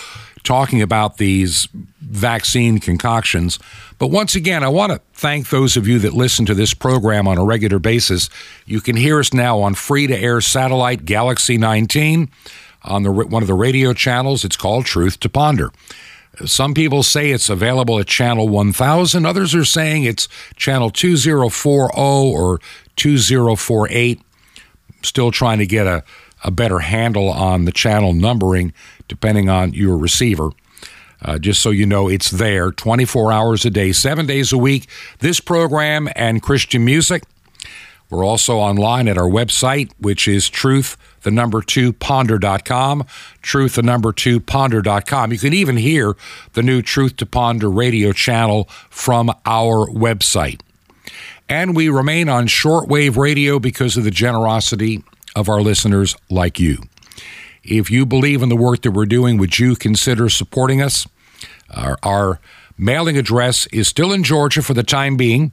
[0.47, 1.69] talking about these
[2.01, 3.59] vaccine concoctions.
[3.99, 7.27] But once again, I want to thank those of you that listen to this program
[7.27, 8.31] on a regular basis.
[8.65, 12.31] You can hear us now on free to air satellite Galaxy 19
[12.85, 14.45] on the one of the radio channels.
[14.45, 15.73] It's called Truth to Ponder.
[16.45, 19.25] Some people say it's available at channel 1000.
[19.25, 22.61] Others are saying it's channel 2040 or
[22.97, 24.21] 2048.
[25.03, 26.05] Still trying to get a,
[26.45, 28.73] a better handle on the channel numbering
[29.09, 30.51] depending on your receiver.
[31.23, 34.87] Uh, just so you know, it's there 24 hours a day, seven days a week.
[35.21, 37.25] This program and Christian music.
[38.11, 43.05] We're also online at our website, which is truth, the number two ponder.com.
[43.43, 45.33] Truth, the number two ponder.com.
[45.33, 46.15] You can even hear
[46.53, 50.61] the new Truth to Ponder radio channel from our website.
[51.49, 55.03] And we remain on shortwave radio because of the generosity
[55.37, 56.83] of our listeners like you.
[57.63, 61.07] If you believe in the work that we're doing, would you consider supporting us?
[61.71, 62.41] Our, our
[62.79, 65.53] mailing address is still in Georgia for the time being.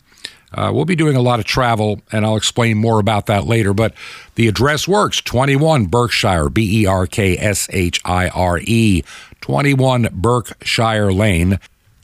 [0.53, 3.73] Uh, we'll be doing a lot of travel, and I'll explain more about that later.
[3.73, 3.95] But
[4.35, 9.03] the address works 21 Berkshire, B E R K S H I R E,
[9.41, 11.59] 21 Berkshire Lane,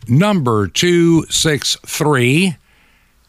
[0.08, 2.58] number 263,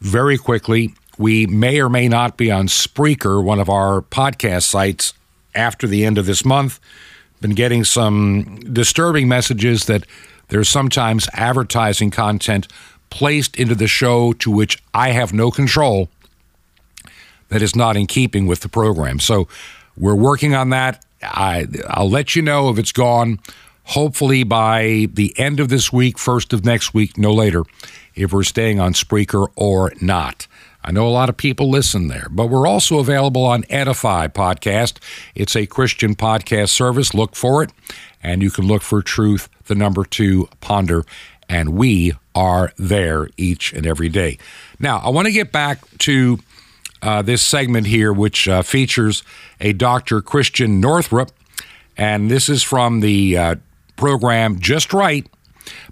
[0.00, 5.12] Very quickly, we may or may not be on Spreaker, one of our podcast sites,
[5.54, 6.78] after the end of this month.
[7.40, 10.04] Been getting some disturbing messages that
[10.48, 12.68] there's sometimes advertising content
[13.10, 16.08] placed into the show to which I have no control
[17.48, 19.18] that is not in keeping with the program.
[19.18, 19.48] So
[19.96, 21.04] we're working on that.
[21.22, 23.40] I, I'll let you know if it's gone
[23.84, 27.64] hopefully by the end of this week, first of next week, no later,
[28.18, 30.46] if we're staying on Spreaker or not.
[30.82, 34.98] I know a lot of people listen there, but we're also available on Edify Podcast.
[35.34, 37.14] It's a Christian podcast service.
[37.14, 37.70] Look for it,
[38.22, 41.04] and you can look for Truth, the number two, Ponder,
[41.48, 44.38] and we are there each and every day.
[44.78, 46.38] Now, I want to get back to
[47.02, 49.22] uh, this segment here, which uh, features
[49.60, 50.20] a Dr.
[50.20, 51.30] Christiane Northrup,
[51.96, 53.54] and this is from the uh,
[53.96, 55.26] program Just Right.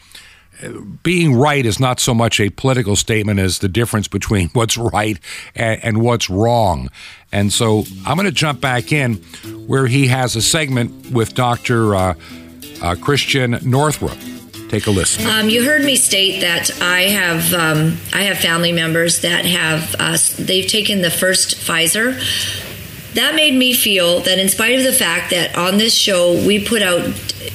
[1.02, 5.18] being right is not so much a political statement as the difference between what's right
[5.54, 6.90] and, and what's wrong.
[7.30, 9.14] And so I'm going to jump back in
[9.66, 11.94] where he has a segment with Dr.
[11.94, 12.14] Uh,
[12.82, 14.18] uh, Christiane Northrup.
[14.68, 15.26] Take a listen.
[15.26, 19.96] Um, you heard me state that I have um, I have family members that have
[19.98, 22.14] uh, they've taken the first Pfizer.
[23.14, 26.62] That made me feel that in spite of the fact that on this show we
[26.62, 27.00] put out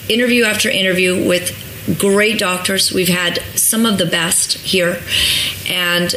[0.10, 1.56] interview after interview with
[2.00, 5.00] great doctors, we've had some of the best here,
[5.70, 6.16] and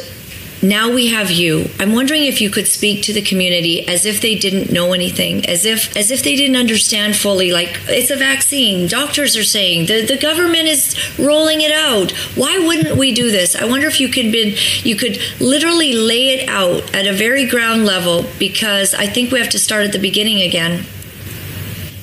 [0.61, 1.69] now we have you.
[1.79, 5.45] I'm wondering if you could speak to the community as if they didn't know anything,
[5.45, 7.51] as if as if they didn't understand fully.
[7.51, 8.87] Like it's a vaccine.
[8.87, 12.11] Doctors are saying the, the government is rolling it out.
[12.35, 13.55] Why wouldn't we do this?
[13.55, 17.45] I wonder if you could been you could literally lay it out at a very
[17.45, 20.85] ground level because I think we have to start at the beginning again.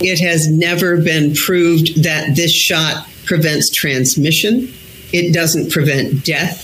[0.01, 4.73] It has never been proved that this shot prevents transmission.
[5.13, 6.64] It doesn't prevent death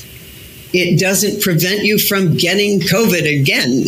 [0.72, 3.84] it doesn't prevent you from getting COVID again.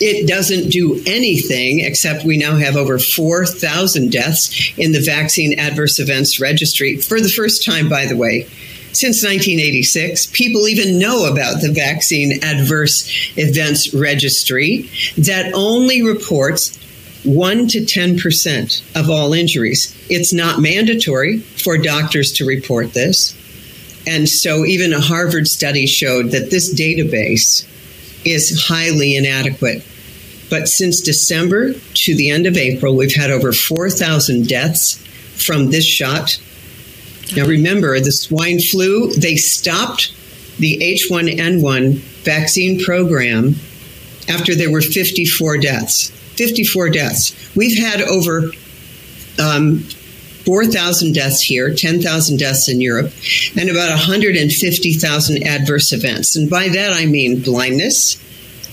[0.00, 5.98] It doesn't do anything except we now have over 4,000 deaths in the vaccine adverse
[5.98, 8.48] events registry for the first time, by the way.
[8.92, 16.78] Since 1986, people even know about the vaccine adverse events registry that only reports
[17.24, 19.94] 1 to 10% of all injuries.
[20.08, 23.34] It's not mandatory for doctors to report this.
[24.06, 27.66] And so even a Harvard study showed that this database
[28.24, 29.84] is highly inadequate.
[30.50, 34.96] But since December to the end of April, we've had over 4,000 deaths
[35.44, 36.38] from this shot.
[37.34, 40.12] Now, remember, the swine flu, they stopped
[40.58, 43.56] the H1N1 vaccine program
[44.28, 46.10] after there were 54 deaths.
[46.36, 47.56] 54 deaths.
[47.56, 48.50] We've had over
[49.38, 49.84] um,
[50.44, 53.12] 4,000 deaths here, 10,000 deaths in Europe,
[53.56, 56.36] and about 150,000 adverse events.
[56.36, 58.16] And by that I mean blindness,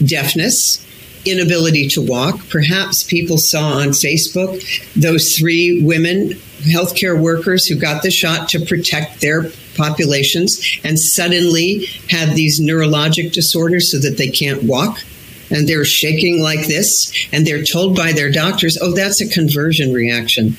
[0.04, 0.86] deafness,
[1.26, 2.50] inability to walk.
[2.50, 4.62] Perhaps people saw on Facebook
[4.96, 11.86] those three women, healthcare workers, who got the shot to protect their populations and suddenly
[12.10, 15.00] have these neurologic disorders so that they can't walk.
[15.52, 19.94] And they're shaking like this, and they're told by their doctors, oh, that's a conversion
[19.94, 20.58] reaction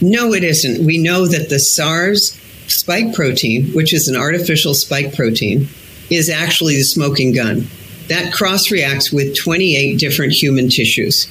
[0.00, 0.84] No, it isn't.
[0.84, 5.68] We know that the SARS spike protein, which is an artificial spike protein,
[6.10, 7.66] is actually the smoking gun.
[8.08, 11.28] That cross reacts with 28 different human tissues.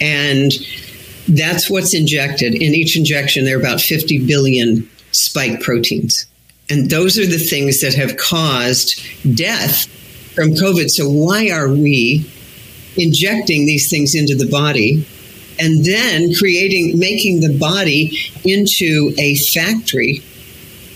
[0.00, 0.52] And
[1.28, 2.54] that's what's injected.
[2.54, 6.26] In each injection, there are about 50 billion spike proteins.
[6.70, 9.00] And those are the things that have caused
[9.36, 9.86] death
[10.34, 10.88] from COVID.
[10.88, 12.30] So, why are we
[12.96, 15.06] injecting these things into the body
[15.58, 20.22] and then creating, making the body into a factory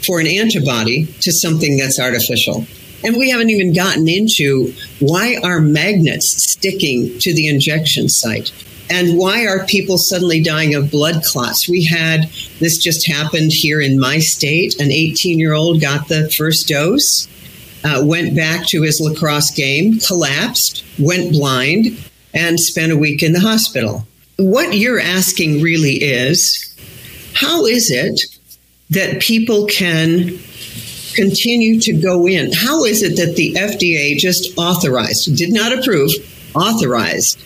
[0.06, 2.66] for an antibody to something that's artificial?
[3.04, 8.52] And we haven't even gotten into why are magnets sticking to the injection site?
[8.90, 11.68] And why are people suddenly dying of blood clots?
[11.68, 14.80] We had this just happened here in my state.
[14.80, 17.28] An 18 year old got the first dose,
[17.84, 21.98] uh, went back to his lacrosse game, collapsed, went blind,
[22.34, 24.06] and spent a week in the hospital.
[24.38, 26.64] What you're asking really is
[27.34, 28.20] how is it
[28.90, 30.38] that people can
[31.14, 32.52] continue to go in?
[32.52, 36.12] How is it that the FDA just authorized, did not approve,
[36.54, 37.40] authorized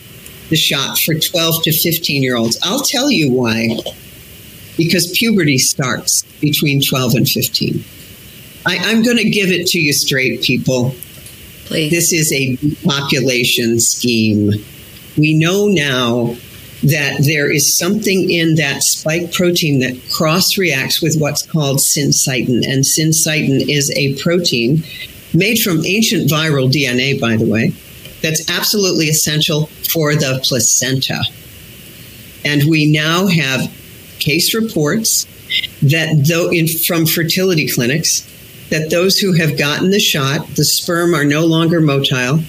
[0.49, 2.59] the shot for 12 to 15 year olds?
[2.61, 3.75] I'll tell you why.
[4.77, 7.83] Because puberty starts between 12 and 15.
[8.67, 10.93] I, I'm going to give it to you straight, people.
[11.65, 11.91] Please.
[11.91, 14.51] This is a population scheme.
[15.17, 16.35] We know now
[16.83, 22.67] that there is something in that spike protein that cross reacts with what's called syncytin.
[22.67, 24.83] And syncytin is a protein
[25.33, 27.73] made from ancient viral DNA, by the way,
[28.21, 31.23] that's absolutely essential for the placenta.
[32.45, 33.71] And we now have
[34.19, 35.25] case reports
[35.81, 38.29] that though in, from fertility clinics
[38.69, 42.43] that those who have gotten the shot, the sperm are no longer motile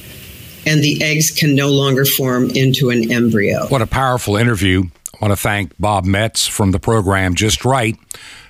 [0.67, 3.67] and the eggs can no longer form into an embryo.
[3.69, 4.85] What a powerful interview.
[5.15, 7.97] I want to thank Bob Metz from the program Just Right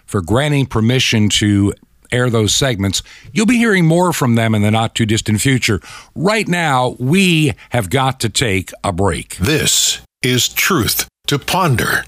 [0.06, 1.74] for granting permission to
[2.12, 3.02] air those segments.
[3.32, 5.80] You'll be hearing more from them in the not too distant future.
[6.14, 9.36] Right now, we have got to take a break.
[9.36, 12.04] This is Truth to Ponder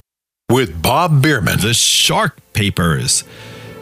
[0.50, 1.60] with Bob Bierman.
[1.60, 3.24] The Shark Papers.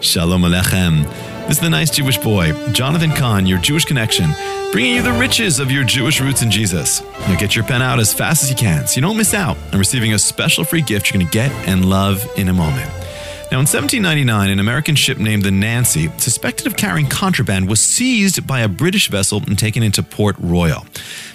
[0.01, 1.34] Shalom Alechem.
[1.47, 4.31] This is the nice Jewish boy, Jonathan Cahn, your Jewish connection,
[4.73, 7.03] bringing you the riches of your Jewish roots in Jesus.
[7.03, 9.59] Now get your pen out as fast as you can so you don't miss out
[9.71, 12.91] on receiving a special free gift you're going to get and love in a moment.
[13.55, 18.45] Now, in 1799, an American ship named the Nancy, suspected of carrying contraband, was seized
[18.49, 20.85] by a British vessel and taken into Port Royal.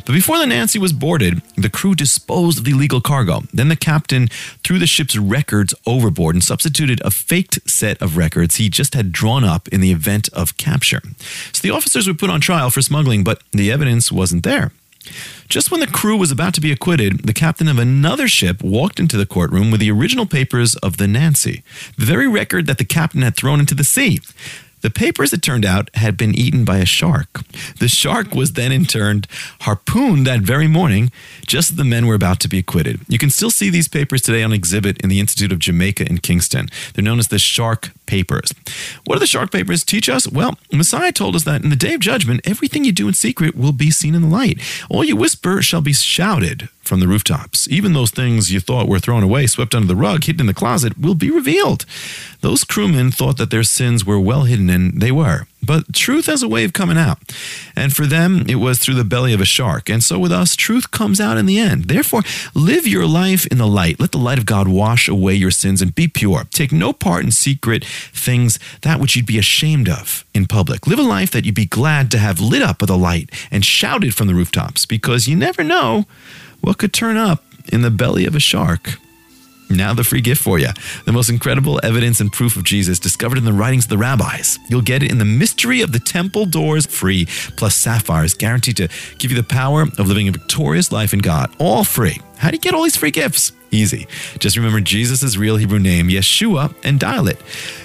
[0.05, 3.43] But before the Nancy was boarded, the crew disposed of the illegal cargo.
[3.53, 4.27] Then the captain
[4.65, 9.13] threw the ship's records overboard and substituted a faked set of records he just had
[9.13, 11.01] drawn up in the event of capture.
[11.53, 14.73] So the officers were put on trial for smuggling, but the evidence wasn't there.
[15.47, 18.99] Just when the crew was about to be acquitted, the captain of another ship walked
[18.99, 21.63] into the courtroom with the original papers of the Nancy,
[21.97, 24.19] the very record that the captain had thrown into the sea.
[24.81, 27.41] The papers, it turned out, had been eaten by a shark.
[27.79, 29.23] The shark was then, in turn,
[29.61, 31.11] harpooned that very morning,
[31.45, 33.01] just as the men were about to be acquitted.
[33.07, 36.19] You can still see these papers today on exhibit in the Institute of Jamaica in
[36.19, 36.69] Kingston.
[36.93, 38.53] They're known as the Shark Papers.
[39.05, 40.27] What do the Shark Papers teach us?
[40.27, 43.55] Well, Messiah told us that in the day of judgment, everything you do in secret
[43.55, 44.59] will be seen in the light.
[44.89, 47.69] All you whisper shall be shouted from the rooftops.
[47.69, 50.53] Even those things you thought were thrown away, swept under the rug, hidden in the
[50.53, 51.85] closet, will be revealed.
[52.41, 55.45] Those crewmen thought that their sins were well hidden, and they were.
[55.61, 57.19] But truth has a way of coming out.
[57.75, 59.89] And for them, it was through the belly of a shark.
[59.89, 61.85] And so with us, truth comes out in the end.
[61.85, 62.23] Therefore,
[62.55, 63.99] live your life in the light.
[63.99, 66.45] Let the light of God wash away your sins and be pure.
[66.51, 70.87] Take no part in secret things, that which you'd be ashamed of in public.
[70.87, 73.63] Live a life that you'd be glad to have lit up with a light and
[73.63, 76.05] shouted from the rooftops because you never know
[76.61, 78.97] what could turn up in the belly of a shark.
[79.69, 80.69] Now, the free gift for you.
[81.05, 84.57] The most incredible evidence and proof of Jesus discovered in the writings of the rabbis.
[84.67, 88.87] You'll get it in the mystery of the temple doors free, plus sapphires guaranteed to
[89.19, 91.53] give you the power of living a victorious life in God.
[91.59, 92.19] All free.
[92.37, 93.51] How do you get all these free gifts?
[93.71, 94.07] Easy.
[94.39, 97.39] Just remember Jesus' real Hebrew name, Yeshua, and dial it.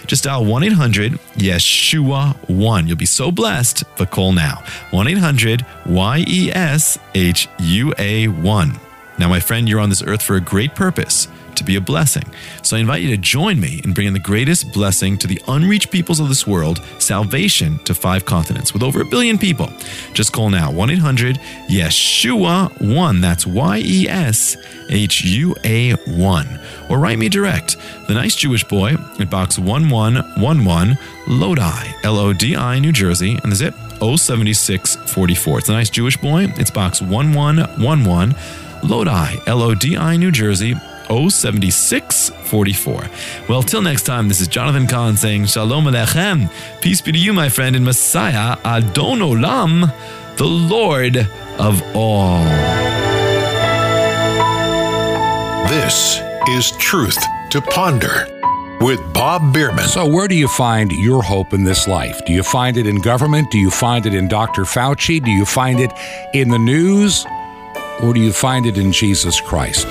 [0.07, 2.87] Just dial 1 800 Yeshua 1.
[2.87, 4.62] You'll be so blessed, but call now.
[4.91, 8.80] 1 800 Y E S H U A 1.
[9.18, 12.25] Now, my friend, you're on this earth for a great purpose to be a blessing.
[12.63, 15.91] So I invite you to join me in bringing the greatest blessing to the unreached
[15.91, 19.71] peoples of this world salvation to five continents with over a billion people.
[20.13, 21.37] Just call now 1 800
[21.69, 23.21] Yeshua 1.
[23.21, 24.57] That's Y E S
[24.91, 26.61] H U A 1.
[26.89, 27.77] Or write me direct,
[28.09, 33.51] The Nice Jewish Boy, at Box 1111, Lodi, L O D I, New Jersey, and
[33.51, 35.59] the zip 07644.
[35.59, 36.53] It's The Nice Jewish Boy.
[36.57, 38.35] It's Box 1111.
[38.83, 40.75] Lodi, L O D I, New Jersey,
[41.09, 43.49] 07644.
[43.49, 46.51] Well, till next time, this is Jonathan Cahn saying Shalom Alechem.
[46.81, 49.93] Peace be to you, my friend, and Messiah, Adon Olam,
[50.37, 51.17] the Lord
[51.59, 52.45] of all.
[55.69, 58.29] This is Truth to Ponder
[58.81, 59.87] with Bob Bierman.
[59.87, 62.21] So, where do you find your hope in this life?
[62.27, 63.51] Do you find it in government?
[63.51, 64.63] Do you find it in Dr.
[64.63, 65.25] Fauci?
[65.25, 65.93] Do you find it
[66.35, 67.25] in the news?
[68.03, 69.87] Or do you find it in Jesus Christ?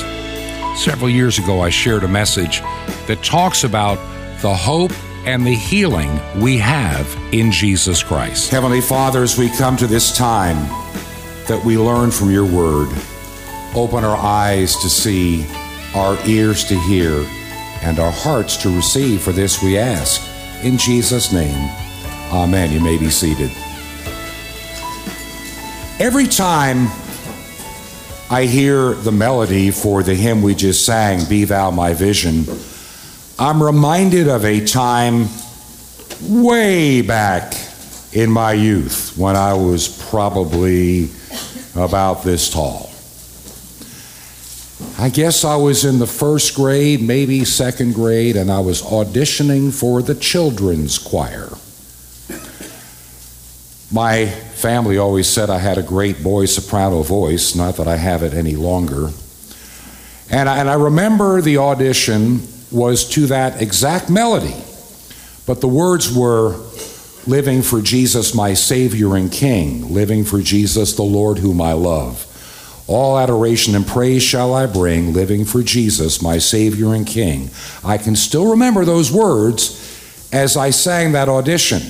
[0.76, 2.62] Several years ago, I shared a message
[3.08, 3.96] that talks about
[4.42, 4.92] the hope
[5.26, 8.50] and the healing we have in Jesus Christ.
[8.50, 10.58] Heavenly Father, as we come to this time
[11.48, 12.90] that we learn from your word,
[13.76, 15.46] open our eyes to see,
[15.96, 17.26] our ears to hear,
[17.82, 19.22] and our hearts to receive.
[19.22, 20.22] For this we ask.
[20.64, 21.70] In Jesus' name,
[22.34, 22.72] Amen.
[22.72, 23.52] You may be seated.
[26.00, 26.88] Every time
[28.34, 32.46] I hear the melody for the hymn we just sang, Be Thou My Vision,
[33.38, 35.28] I'm reminded of a time
[36.20, 37.54] way back
[38.12, 41.12] in my youth when I was probably
[41.76, 42.90] about this tall.
[44.98, 49.72] I guess I was in the first grade, maybe second grade, and I was auditioning
[49.72, 51.50] for the children's choir.
[53.92, 54.34] My
[54.64, 58.34] family always said I had a great boy soprano voice, not that I have it
[58.34, 59.10] any longer.
[60.32, 62.40] And I, and I remember the audition
[62.72, 64.56] was to that exact melody,
[65.46, 66.56] but the words were
[67.28, 72.26] living for Jesus, my Savior and King, living for Jesus, the Lord whom I love.
[72.88, 77.50] All adoration and praise shall I bring, living for Jesus, my Savior and King.
[77.84, 81.82] I can still remember those words as I sang that audition.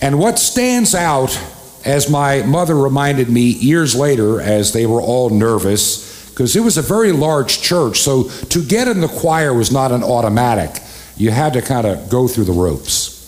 [0.00, 1.38] And what stands out,
[1.84, 6.76] as my mother reminded me years later, as they were all nervous, because it was
[6.76, 10.82] a very large church, so to get in the choir was not an automatic.
[11.16, 13.18] You had to kind of go through the ropes.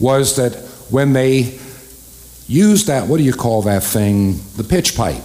[0.00, 0.54] Was that
[0.90, 1.58] when they
[2.48, 4.40] used that, what do you call that thing?
[4.56, 5.22] The pitch pipe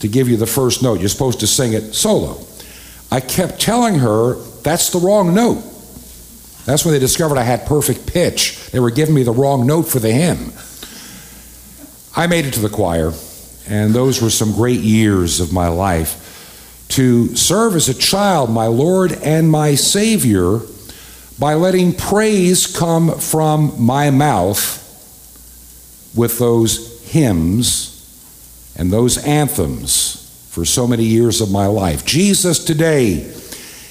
[0.00, 1.00] to give you the first note.
[1.00, 2.44] You're supposed to sing it solo.
[3.10, 5.62] I kept telling her that's the wrong note.
[6.64, 8.70] That's when they discovered I had perfect pitch.
[8.72, 10.52] They were giving me the wrong note for the hymn.
[12.18, 13.12] I made it to the choir,
[13.68, 16.22] and those were some great years of my life.
[16.88, 20.60] To serve as a child, my Lord and my Savior,
[21.38, 24.82] by letting praise come from my mouth
[26.14, 27.92] with those hymns
[28.78, 32.06] and those anthems for so many years of my life.
[32.06, 33.30] Jesus today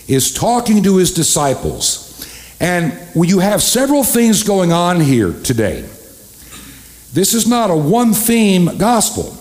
[0.08, 2.28] is talking to his disciples,
[2.60, 5.88] and you have several things going on here today.
[7.16, 9.38] This is not a one theme gospel,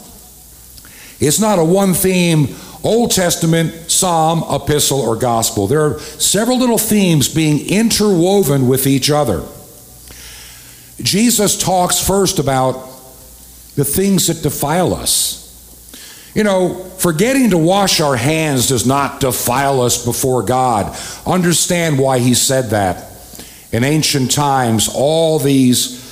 [1.18, 2.54] it's not a one theme
[2.84, 5.66] Old Testament, Psalm, Epistle, or Gospel.
[5.66, 9.42] There are several little themes being interwoven with each other.
[10.98, 12.74] Jesus talks first about
[13.74, 15.40] the things that defile us.
[16.34, 20.96] You know, forgetting to wash our hands does not defile us before God.
[21.26, 23.10] Understand why he said that.
[23.72, 26.03] In ancient times, all these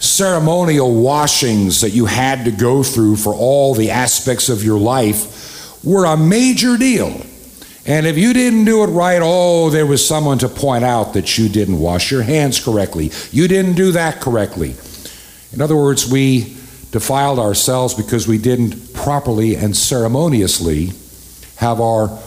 [0.00, 5.84] ceremonial washings that you had to go through for all the aspects of your life
[5.84, 7.24] were a major deal.
[7.86, 11.38] And if you didn't do it right, oh, there was someone to point out that
[11.38, 13.10] you didn't wash your hands correctly.
[13.30, 14.74] You didn't do that correctly.
[15.52, 16.56] In other words, we
[16.92, 20.92] defiled ourselves because we didn't properly and ceremoniously
[21.56, 22.18] have our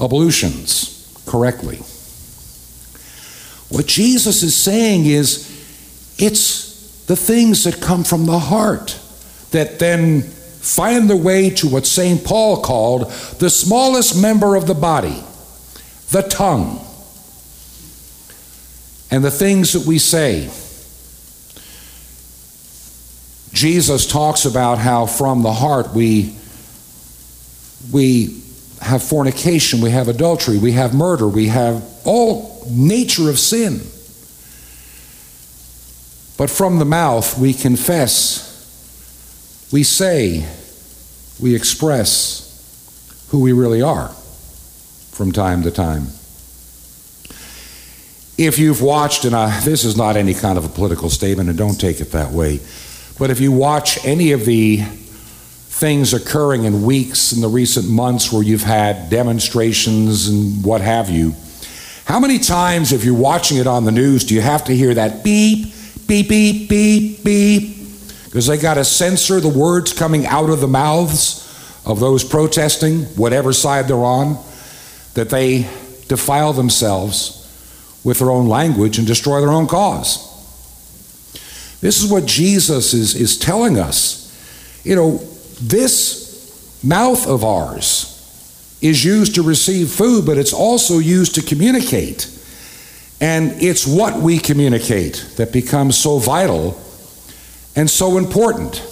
[0.00, 1.76] ablutions correctly.
[3.68, 5.46] What Jesus is saying is
[6.18, 6.69] it's
[7.10, 8.96] the things that come from the heart
[9.50, 12.24] that then find their way to what St.
[12.24, 15.20] Paul called the smallest member of the body,
[16.12, 16.86] the tongue.
[19.10, 20.52] And the things that we say.
[23.52, 26.36] Jesus talks about how from the heart we
[27.90, 28.40] we
[28.80, 33.80] have fornication, we have adultery, we have murder, we have all nature of sin.
[36.40, 38.48] But from the mouth we confess,
[39.70, 40.48] we say,
[41.38, 44.08] we express who we really are
[45.12, 46.06] from time to time.
[48.38, 51.58] If you've watched, and I, this is not any kind of a political statement, and
[51.58, 52.60] don't take it that way,
[53.18, 58.32] but if you watch any of the things occurring in weeks in the recent months
[58.32, 61.34] where you've had demonstrations and what have you,
[62.06, 64.94] how many times, if you're watching it on the news, do you have to hear
[64.94, 65.74] that beep,
[66.10, 67.76] beep, beep, beep, beep?
[68.24, 71.46] Because they got to censor the words coming out of the mouths
[71.86, 74.36] of those protesting, whatever side they're on.
[75.14, 75.68] that they
[76.08, 77.36] defile themselves
[78.04, 80.26] with their own language and destroy their own cause.
[81.80, 84.30] This is what Jesus is, is telling us.
[84.84, 85.16] You know,
[85.60, 92.26] this mouth of ours is used to receive food, but it's also used to communicate.
[93.20, 96.80] And it's what we communicate that becomes so vital
[97.76, 98.86] and so important.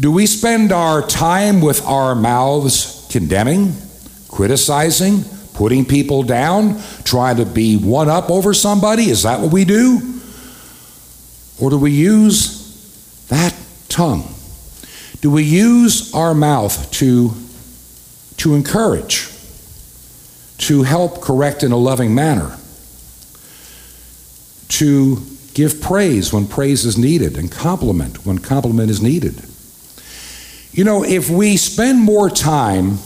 [0.00, 3.74] Do we spend our time with our mouths condemning,
[4.28, 9.04] criticizing, putting people down, trying to be one up over somebody?
[9.04, 10.20] Is that what we do?
[11.58, 13.54] Or do we use that
[13.88, 14.34] tongue?
[15.22, 17.32] Do we use our mouth to,
[18.36, 19.28] to encourage,
[20.58, 22.58] to help correct in a loving manner,
[24.68, 25.22] to
[25.54, 29.42] give praise when praise is needed and compliment when compliment is needed?
[30.72, 32.98] You know, if we spend more time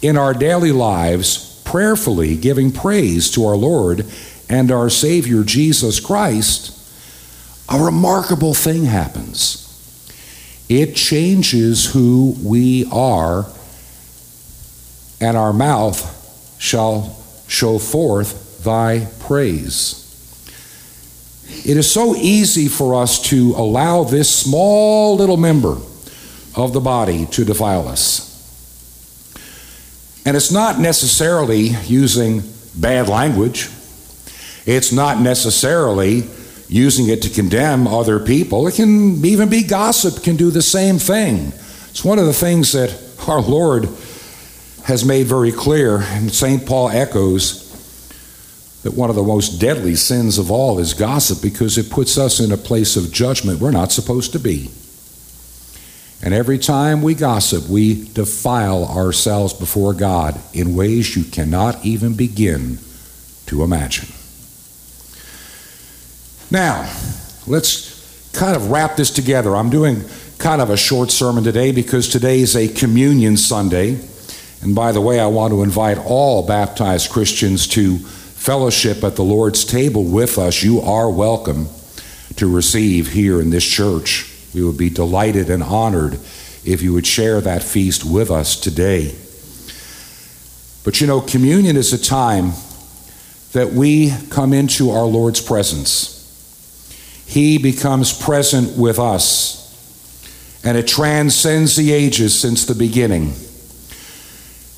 [0.00, 4.06] in our daily lives prayerfully giving praise to our Lord
[4.48, 6.74] and our Savior Jesus Christ,
[7.68, 9.64] a remarkable thing happens.
[10.70, 13.46] It changes who we are,
[15.20, 16.17] and our mouth
[16.58, 20.04] shall show forth thy praise.
[21.64, 25.76] It is so easy for us to allow this small little member
[26.54, 28.26] of the body to defile us.
[30.26, 32.42] And it's not necessarily using
[32.74, 33.70] bad language.
[34.66, 36.24] It's not necessarily
[36.68, 38.66] using it to condemn other people.
[38.66, 41.52] It can even be gossip, can do the same thing.
[41.90, 42.94] It's one of the things that
[43.26, 43.88] our Lord
[44.88, 46.64] has made very clear, and St.
[46.64, 47.68] Paul echoes
[48.84, 52.40] that one of the most deadly sins of all is gossip because it puts us
[52.40, 54.70] in a place of judgment we're not supposed to be.
[56.22, 62.14] And every time we gossip, we defile ourselves before God in ways you cannot even
[62.14, 62.78] begin
[63.44, 64.08] to imagine.
[66.50, 66.90] Now,
[67.46, 69.54] let's kind of wrap this together.
[69.54, 70.02] I'm doing
[70.38, 74.00] kind of a short sermon today because today is a communion Sunday.
[74.62, 79.24] And by the way, I want to invite all baptized Christians to fellowship at the
[79.24, 80.62] Lord's table with us.
[80.62, 81.68] You are welcome
[82.36, 84.32] to receive here in this church.
[84.54, 86.14] We would be delighted and honored
[86.64, 89.14] if you would share that feast with us today.
[90.84, 92.52] But you know, communion is a time
[93.52, 96.14] that we come into our Lord's presence.
[97.26, 99.56] He becomes present with us,
[100.64, 103.34] and it transcends the ages since the beginning.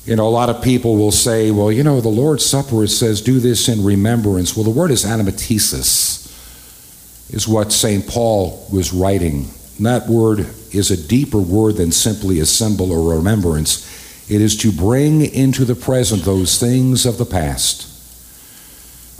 [0.05, 3.21] You know, a lot of people will say, well, you know, the Lord's Supper, says,
[3.21, 4.55] do this in remembrance.
[4.55, 6.27] Well, the word is anamnesis,
[7.31, 8.07] is what St.
[8.07, 9.47] Paul was writing.
[9.77, 10.39] And that word
[10.71, 13.87] is a deeper word than simply a symbol or remembrance.
[14.29, 17.87] It is to bring into the present those things of the past.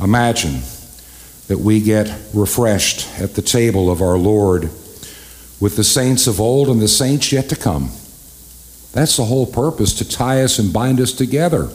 [0.01, 0.61] Imagine
[1.47, 4.63] that we get refreshed at the table of our Lord
[5.59, 7.91] with the saints of old and the saints yet to come.
[8.93, 11.69] That's the whole purpose to tie us and bind us together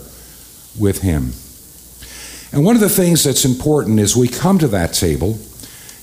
[0.78, 1.32] with Him.
[2.52, 5.38] And one of the things that's important as we come to that table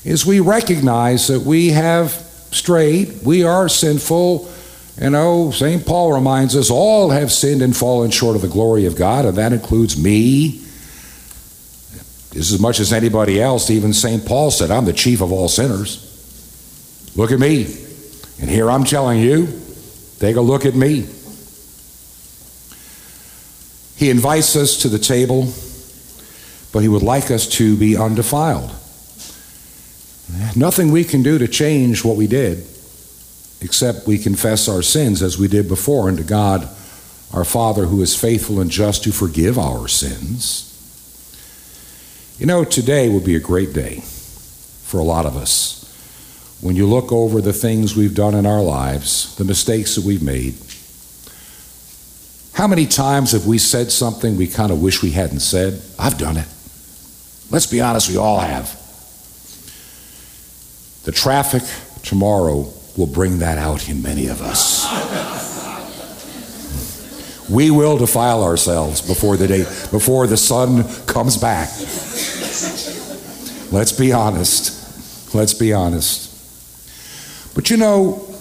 [0.03, 2.11] is we recognize that we have
[2.51, 4.51] strayed, we are sinful.
[4.99, 5.85] You know, St.
[5.85, 9.37] Paul reminds us all have sinned and fallen short of the glory of God, and
[9.37, 10.59] that includes me,
[12.31, 14.25] just as much as anybody else, even St.
[14.25, 16.09] Paul said, I'm the chief of all sinners.
[17.15, 17.63] Look at me.
[18.39, 19.62] And here I'm telling you,
[20.23, 21.01] take a look at me.
[23.97, 25.51] He invites us to the table,
[26.71, 28.71] but he would like us to be undefiled.
[30.55, 32.59] Nothing we can do to change what we did,
[33.59, 36.69] except we confess our sins as we did before unto God,
[37.33, 40.69] our Father, who is faithful and just to forgive our sins.
[42.39, 43.99] You know, today would be a great day
[44.83, 45.82] for a lot of us.
[46.63, 50.23] When you look over the things we've done in our lives, the mistakes that we've
[50.23, 50.55] made,
[52.53, 55.81] how many times have we said something we kind of wish we hadn't said?
[55.99, 56.47] I've done it.
[57.51, 58.79] Let's be honest, we all have.
[61.03, 61.63] The traffic
[62.01, 64.87] tomorrow will bring that out in many of us.
[67.49, 71.67] we will defile ourselves before the day before the sun comes back.
[73.69, 75.35] Let's be honest.
[75.35, 76.32] Let's be honest.
[77.55, 78.33] But you know,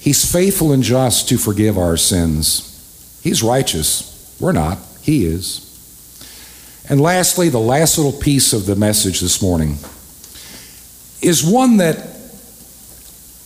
[0.00, 3.20] He's faithful and just to forgive our sins.
[3.22, 4.34] He's righteous.
[4.40, 4.78] We're not.
[5.02, 5.66] He is.
[6.88, 9.76] And lastly, the last little piece of the message this morning
[11.20, 11.98] is one that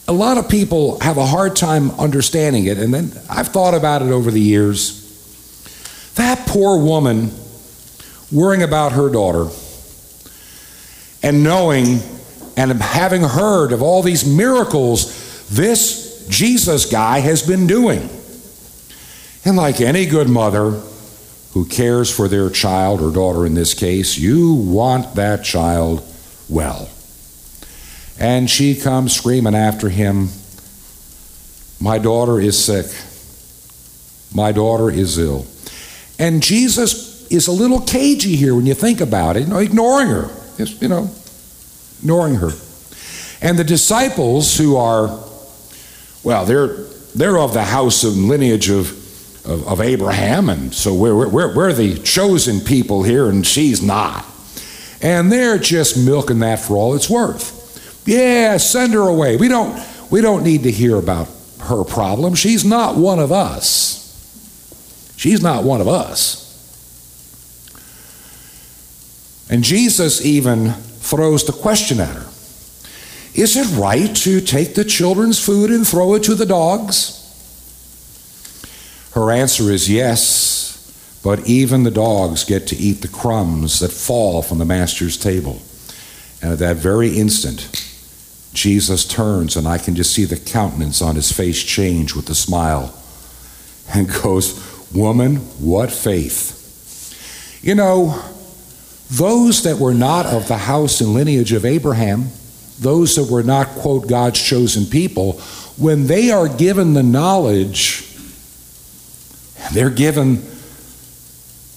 [0.07, 2.79] a lot of people have a hard time understanding it.
[2.79, 5.03] And then I've thought about it over the years.
[6.15, 7.33] that poor woman
[8.31, 9.49] worrying about her daughter
[11.21, 11.99] and knowing
[12.57, 18.09] and having heard of all these miracles this Jesus guy has been doing.
[19.45, 20.81] And like any good mother
[21.53, 26.03] who cares for their child or daughter in this case, you want that child
[26.49, 26.89] well.
[28.19, 30.29] And she comes screaming after him,
[31.81, 32.87] My daughter is sick.
[34.35, 35.47] My daughter is ill.
[36.19, 40.09] And Jesus is a little cagey here when you think about it, you know, ignoring
[40.09, 40.31] her.
[40.57, 41.11] Just, you know,
[42.05, 42.51] ignoring her.
[43.41, 45.07] And the disciples who are,
[46.23, 46.85] well, they're
[47.15, 48.91] they're of the house and lineage of,
[49.47, 54.27] of, of Abraham, and so we're, we're, we're the chosen people here, and she's not.
[55.01, 58.03] And they're just milking that for all it's worth.
[58.05, 59.37] Yeah, send her away.
[59.37, 59.81] We don't
[60.11, 61.29] we don't need to hear about
[61.61, 62.35] her problem.
[62.35, 64.03] She's not one of us.
[65.17, 66.43] She's not one of us.
[69.49, 70.75] And Jesus even
[71.05, 72.27] throws the question at her
[73.35, 77.21] Is it right to take the children's food and throw it to the dogs?
[79.13, 84.43] Her answer is yes, but even the dogs get to eat the crumbs that fall
[84.43, 85.63] from the master's table.
[86.43, 87.71] And at that very instant,
[88.53, 92.35] Jesus turns, and I can just see the countenance on his face change with a
[92.35, 92.95] smile
[93.93, 94.61] and goes,
[94.93, 97.61] Woman, what faith.
[97.63, 98.34] You know,
[99.11, 102.29] those that were not of the house and lineage of Abraham,
[102.81, 105.35] those that were not, quote, God's chosen people,
[105.77, 108.17] when they are given the knowledge,
[109.73, 110.43] they're given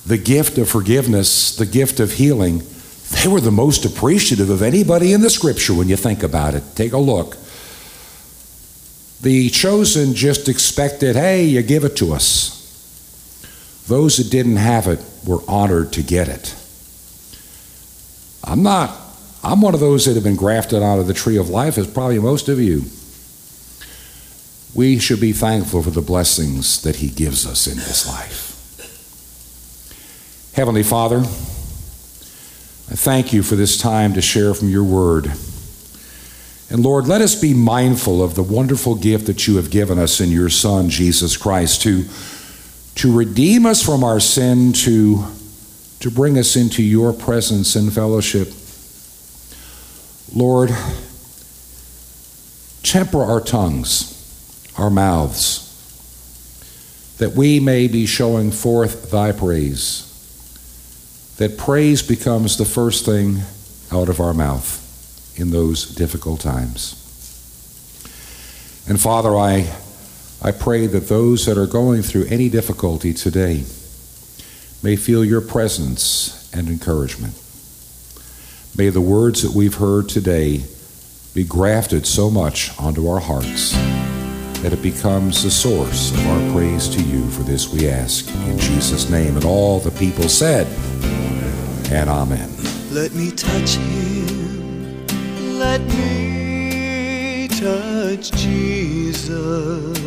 [0.05, 2.63] the gift of forgiveness, the gift of healing,
[3.11, 6.63] they were the most appreciative of anybody in the scripture when you think about it.
[6.75, 7.38] Take a look.
[9.21, 12.53] The chosen just expected, hey, you give it to us.
[13.88, 16.53] Those that didn't have it were honored to get it.
[18.47, 18.97] I'm not,
[19.43, 21.85] I'm one of those that have been grafted out of the tree of life, as
[21.85, 22.83] probably most of you.
[24.73, 28.45] We should be thankful for the blessings that He gives us in this life.
[30.53, 35.25] Heavenly Father, I thank you for this time to share from your word.
[36.69, 40.21] And Lord, let us be mindful of the wonderful gift that you have given us
[40.21, 42.05] in your Son, Jesus Christ, to,
[42.95, 45.25] to redeem us from our sin, to,
[45.99, 48.49] to bring us into your presence and fellowship.
[50.33, 50.69] Lord,
[52.83, 54.13] temper our tongues,
[54.77, 55.63] our mouths,
[57.17, 60.07] that we may be showing forth thy praise
[61.37, 63.41] that praise becomes the first thing
[63.91, 64.83] out of our mouth
[65.39, 66.95] in those difficult times.
[68.89, 69.71] And Father, I,
[70.41, 73.65] I pray that those that are going through any difficulty today
[74.84, 77.34] may feel your presence and encouragement.
[78.78, 80.63] May the words that we've heard today
[81.34, 83.71] be grafted so much onto our hearts
[84.61, 87.28] that it becomes the source of our praise to you.
[87.30, 89.36] For this we ask in Jesus' name.
[89.36, 90.67] And all the people said,
[91.91, 92.51] and amen.
[92.91, 95.07] Let me touch him.
[95.59, 99.99] Let me touch Jesus.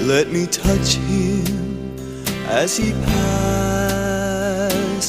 [0.00, 1.71] Let me touch him
[2.48, 2.92] as he
[4.02, 5.00] passes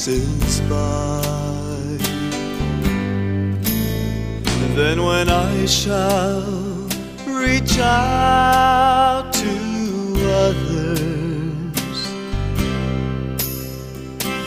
[0.61, 1.21] by.
[4.75, 6.63] Then when I shall
[7.27, 9.49] reach out to
[10.47, 11.99] others.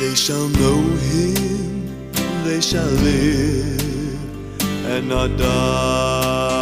[0.01, 2.13] They shall know him,
[2.45, 4.19] they shall live
[4.87, 6.56] and not die.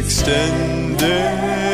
[0.00, 1.69] Extended,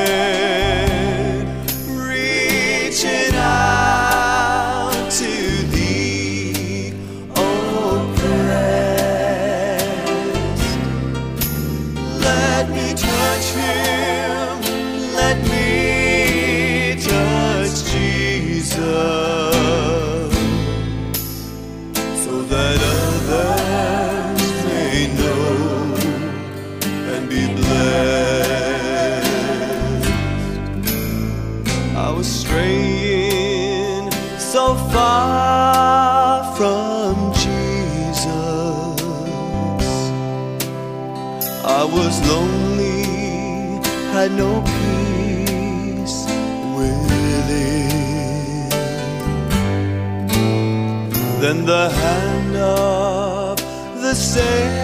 [51.64, 53.56] The hand of
[54.00, 54.75] the Savior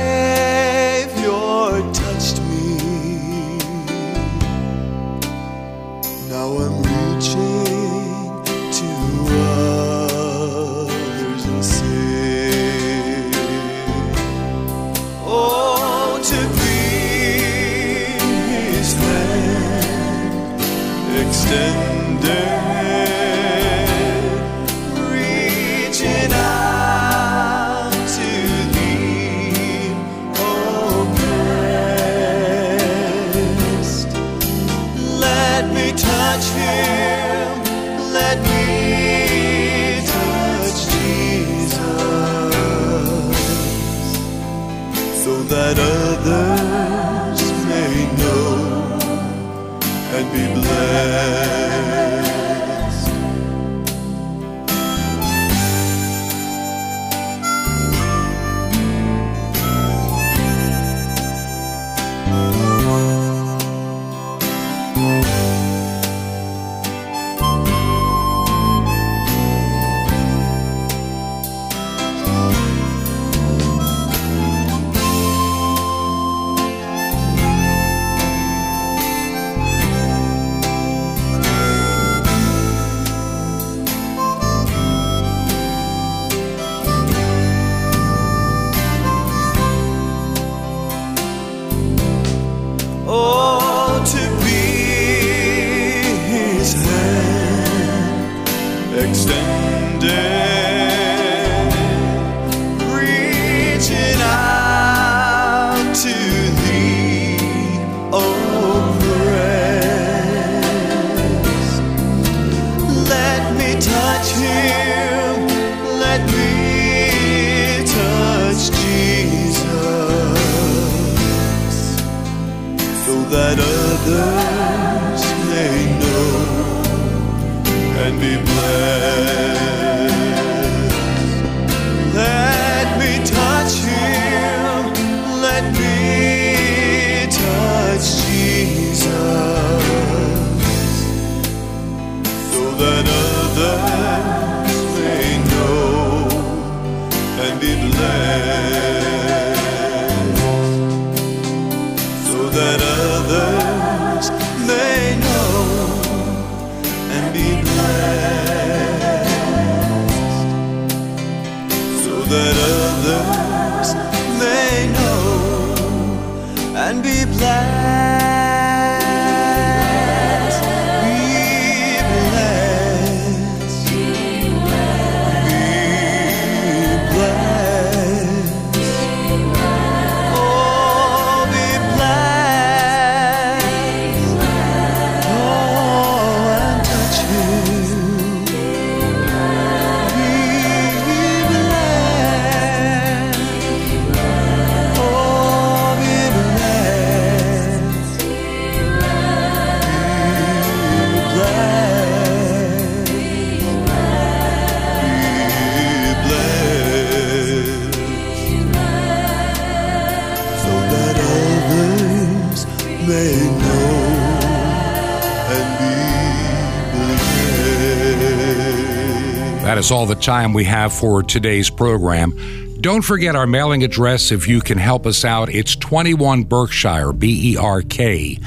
[219.93, 222.33] all the time we have for today's program.
[222.81, 225.49] Don't forget our mailing address if you can help us out.
[225.51, 228.41] It's 21 Berkshire, B E R K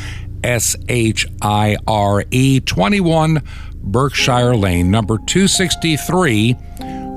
[0.44, 3.42] S H I R E, 21
[3.76, 6.56] Berkshire Lane, number 263.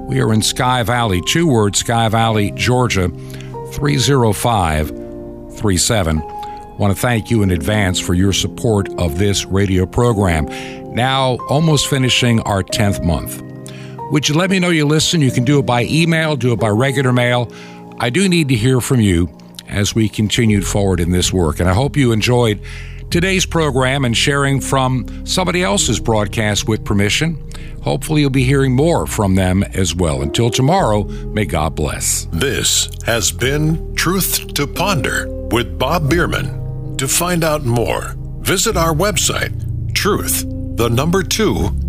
[0.06, 3.08] We are in Sky Valley, two words, Sky Valley, Georgia,
[3.72, 6.22] 30537.
[6.78, 10.46] Want to thank you in advance for your support of this radio program.
[10.94, 13.42] Now, almost finishing our 10th month.
[14.10, 15.20] Would you let me know you listen?
[15.20, 17.52] You can do it by email, do it by regular mail.
[17.98, 19.28] I do need to hear from you
[19.68, 21.60] as we continued forward in this work.
[21.60, 22.60] And I hope you enjoyed
[23.10, 27.42] today's program and sharing from somebody else's broadcast with permission.
[27.82, 30.22] Hopefully, you'll be hearing more from them as well.
[30.22, 32.26] Until tomorrow, may God bless.
[32.32, 36.96] This has been Truth to Ponder with Bob Bierman.
[36.96, 40.44] To find out more, visit our website, truth,
[40.76, 41.70] the number two,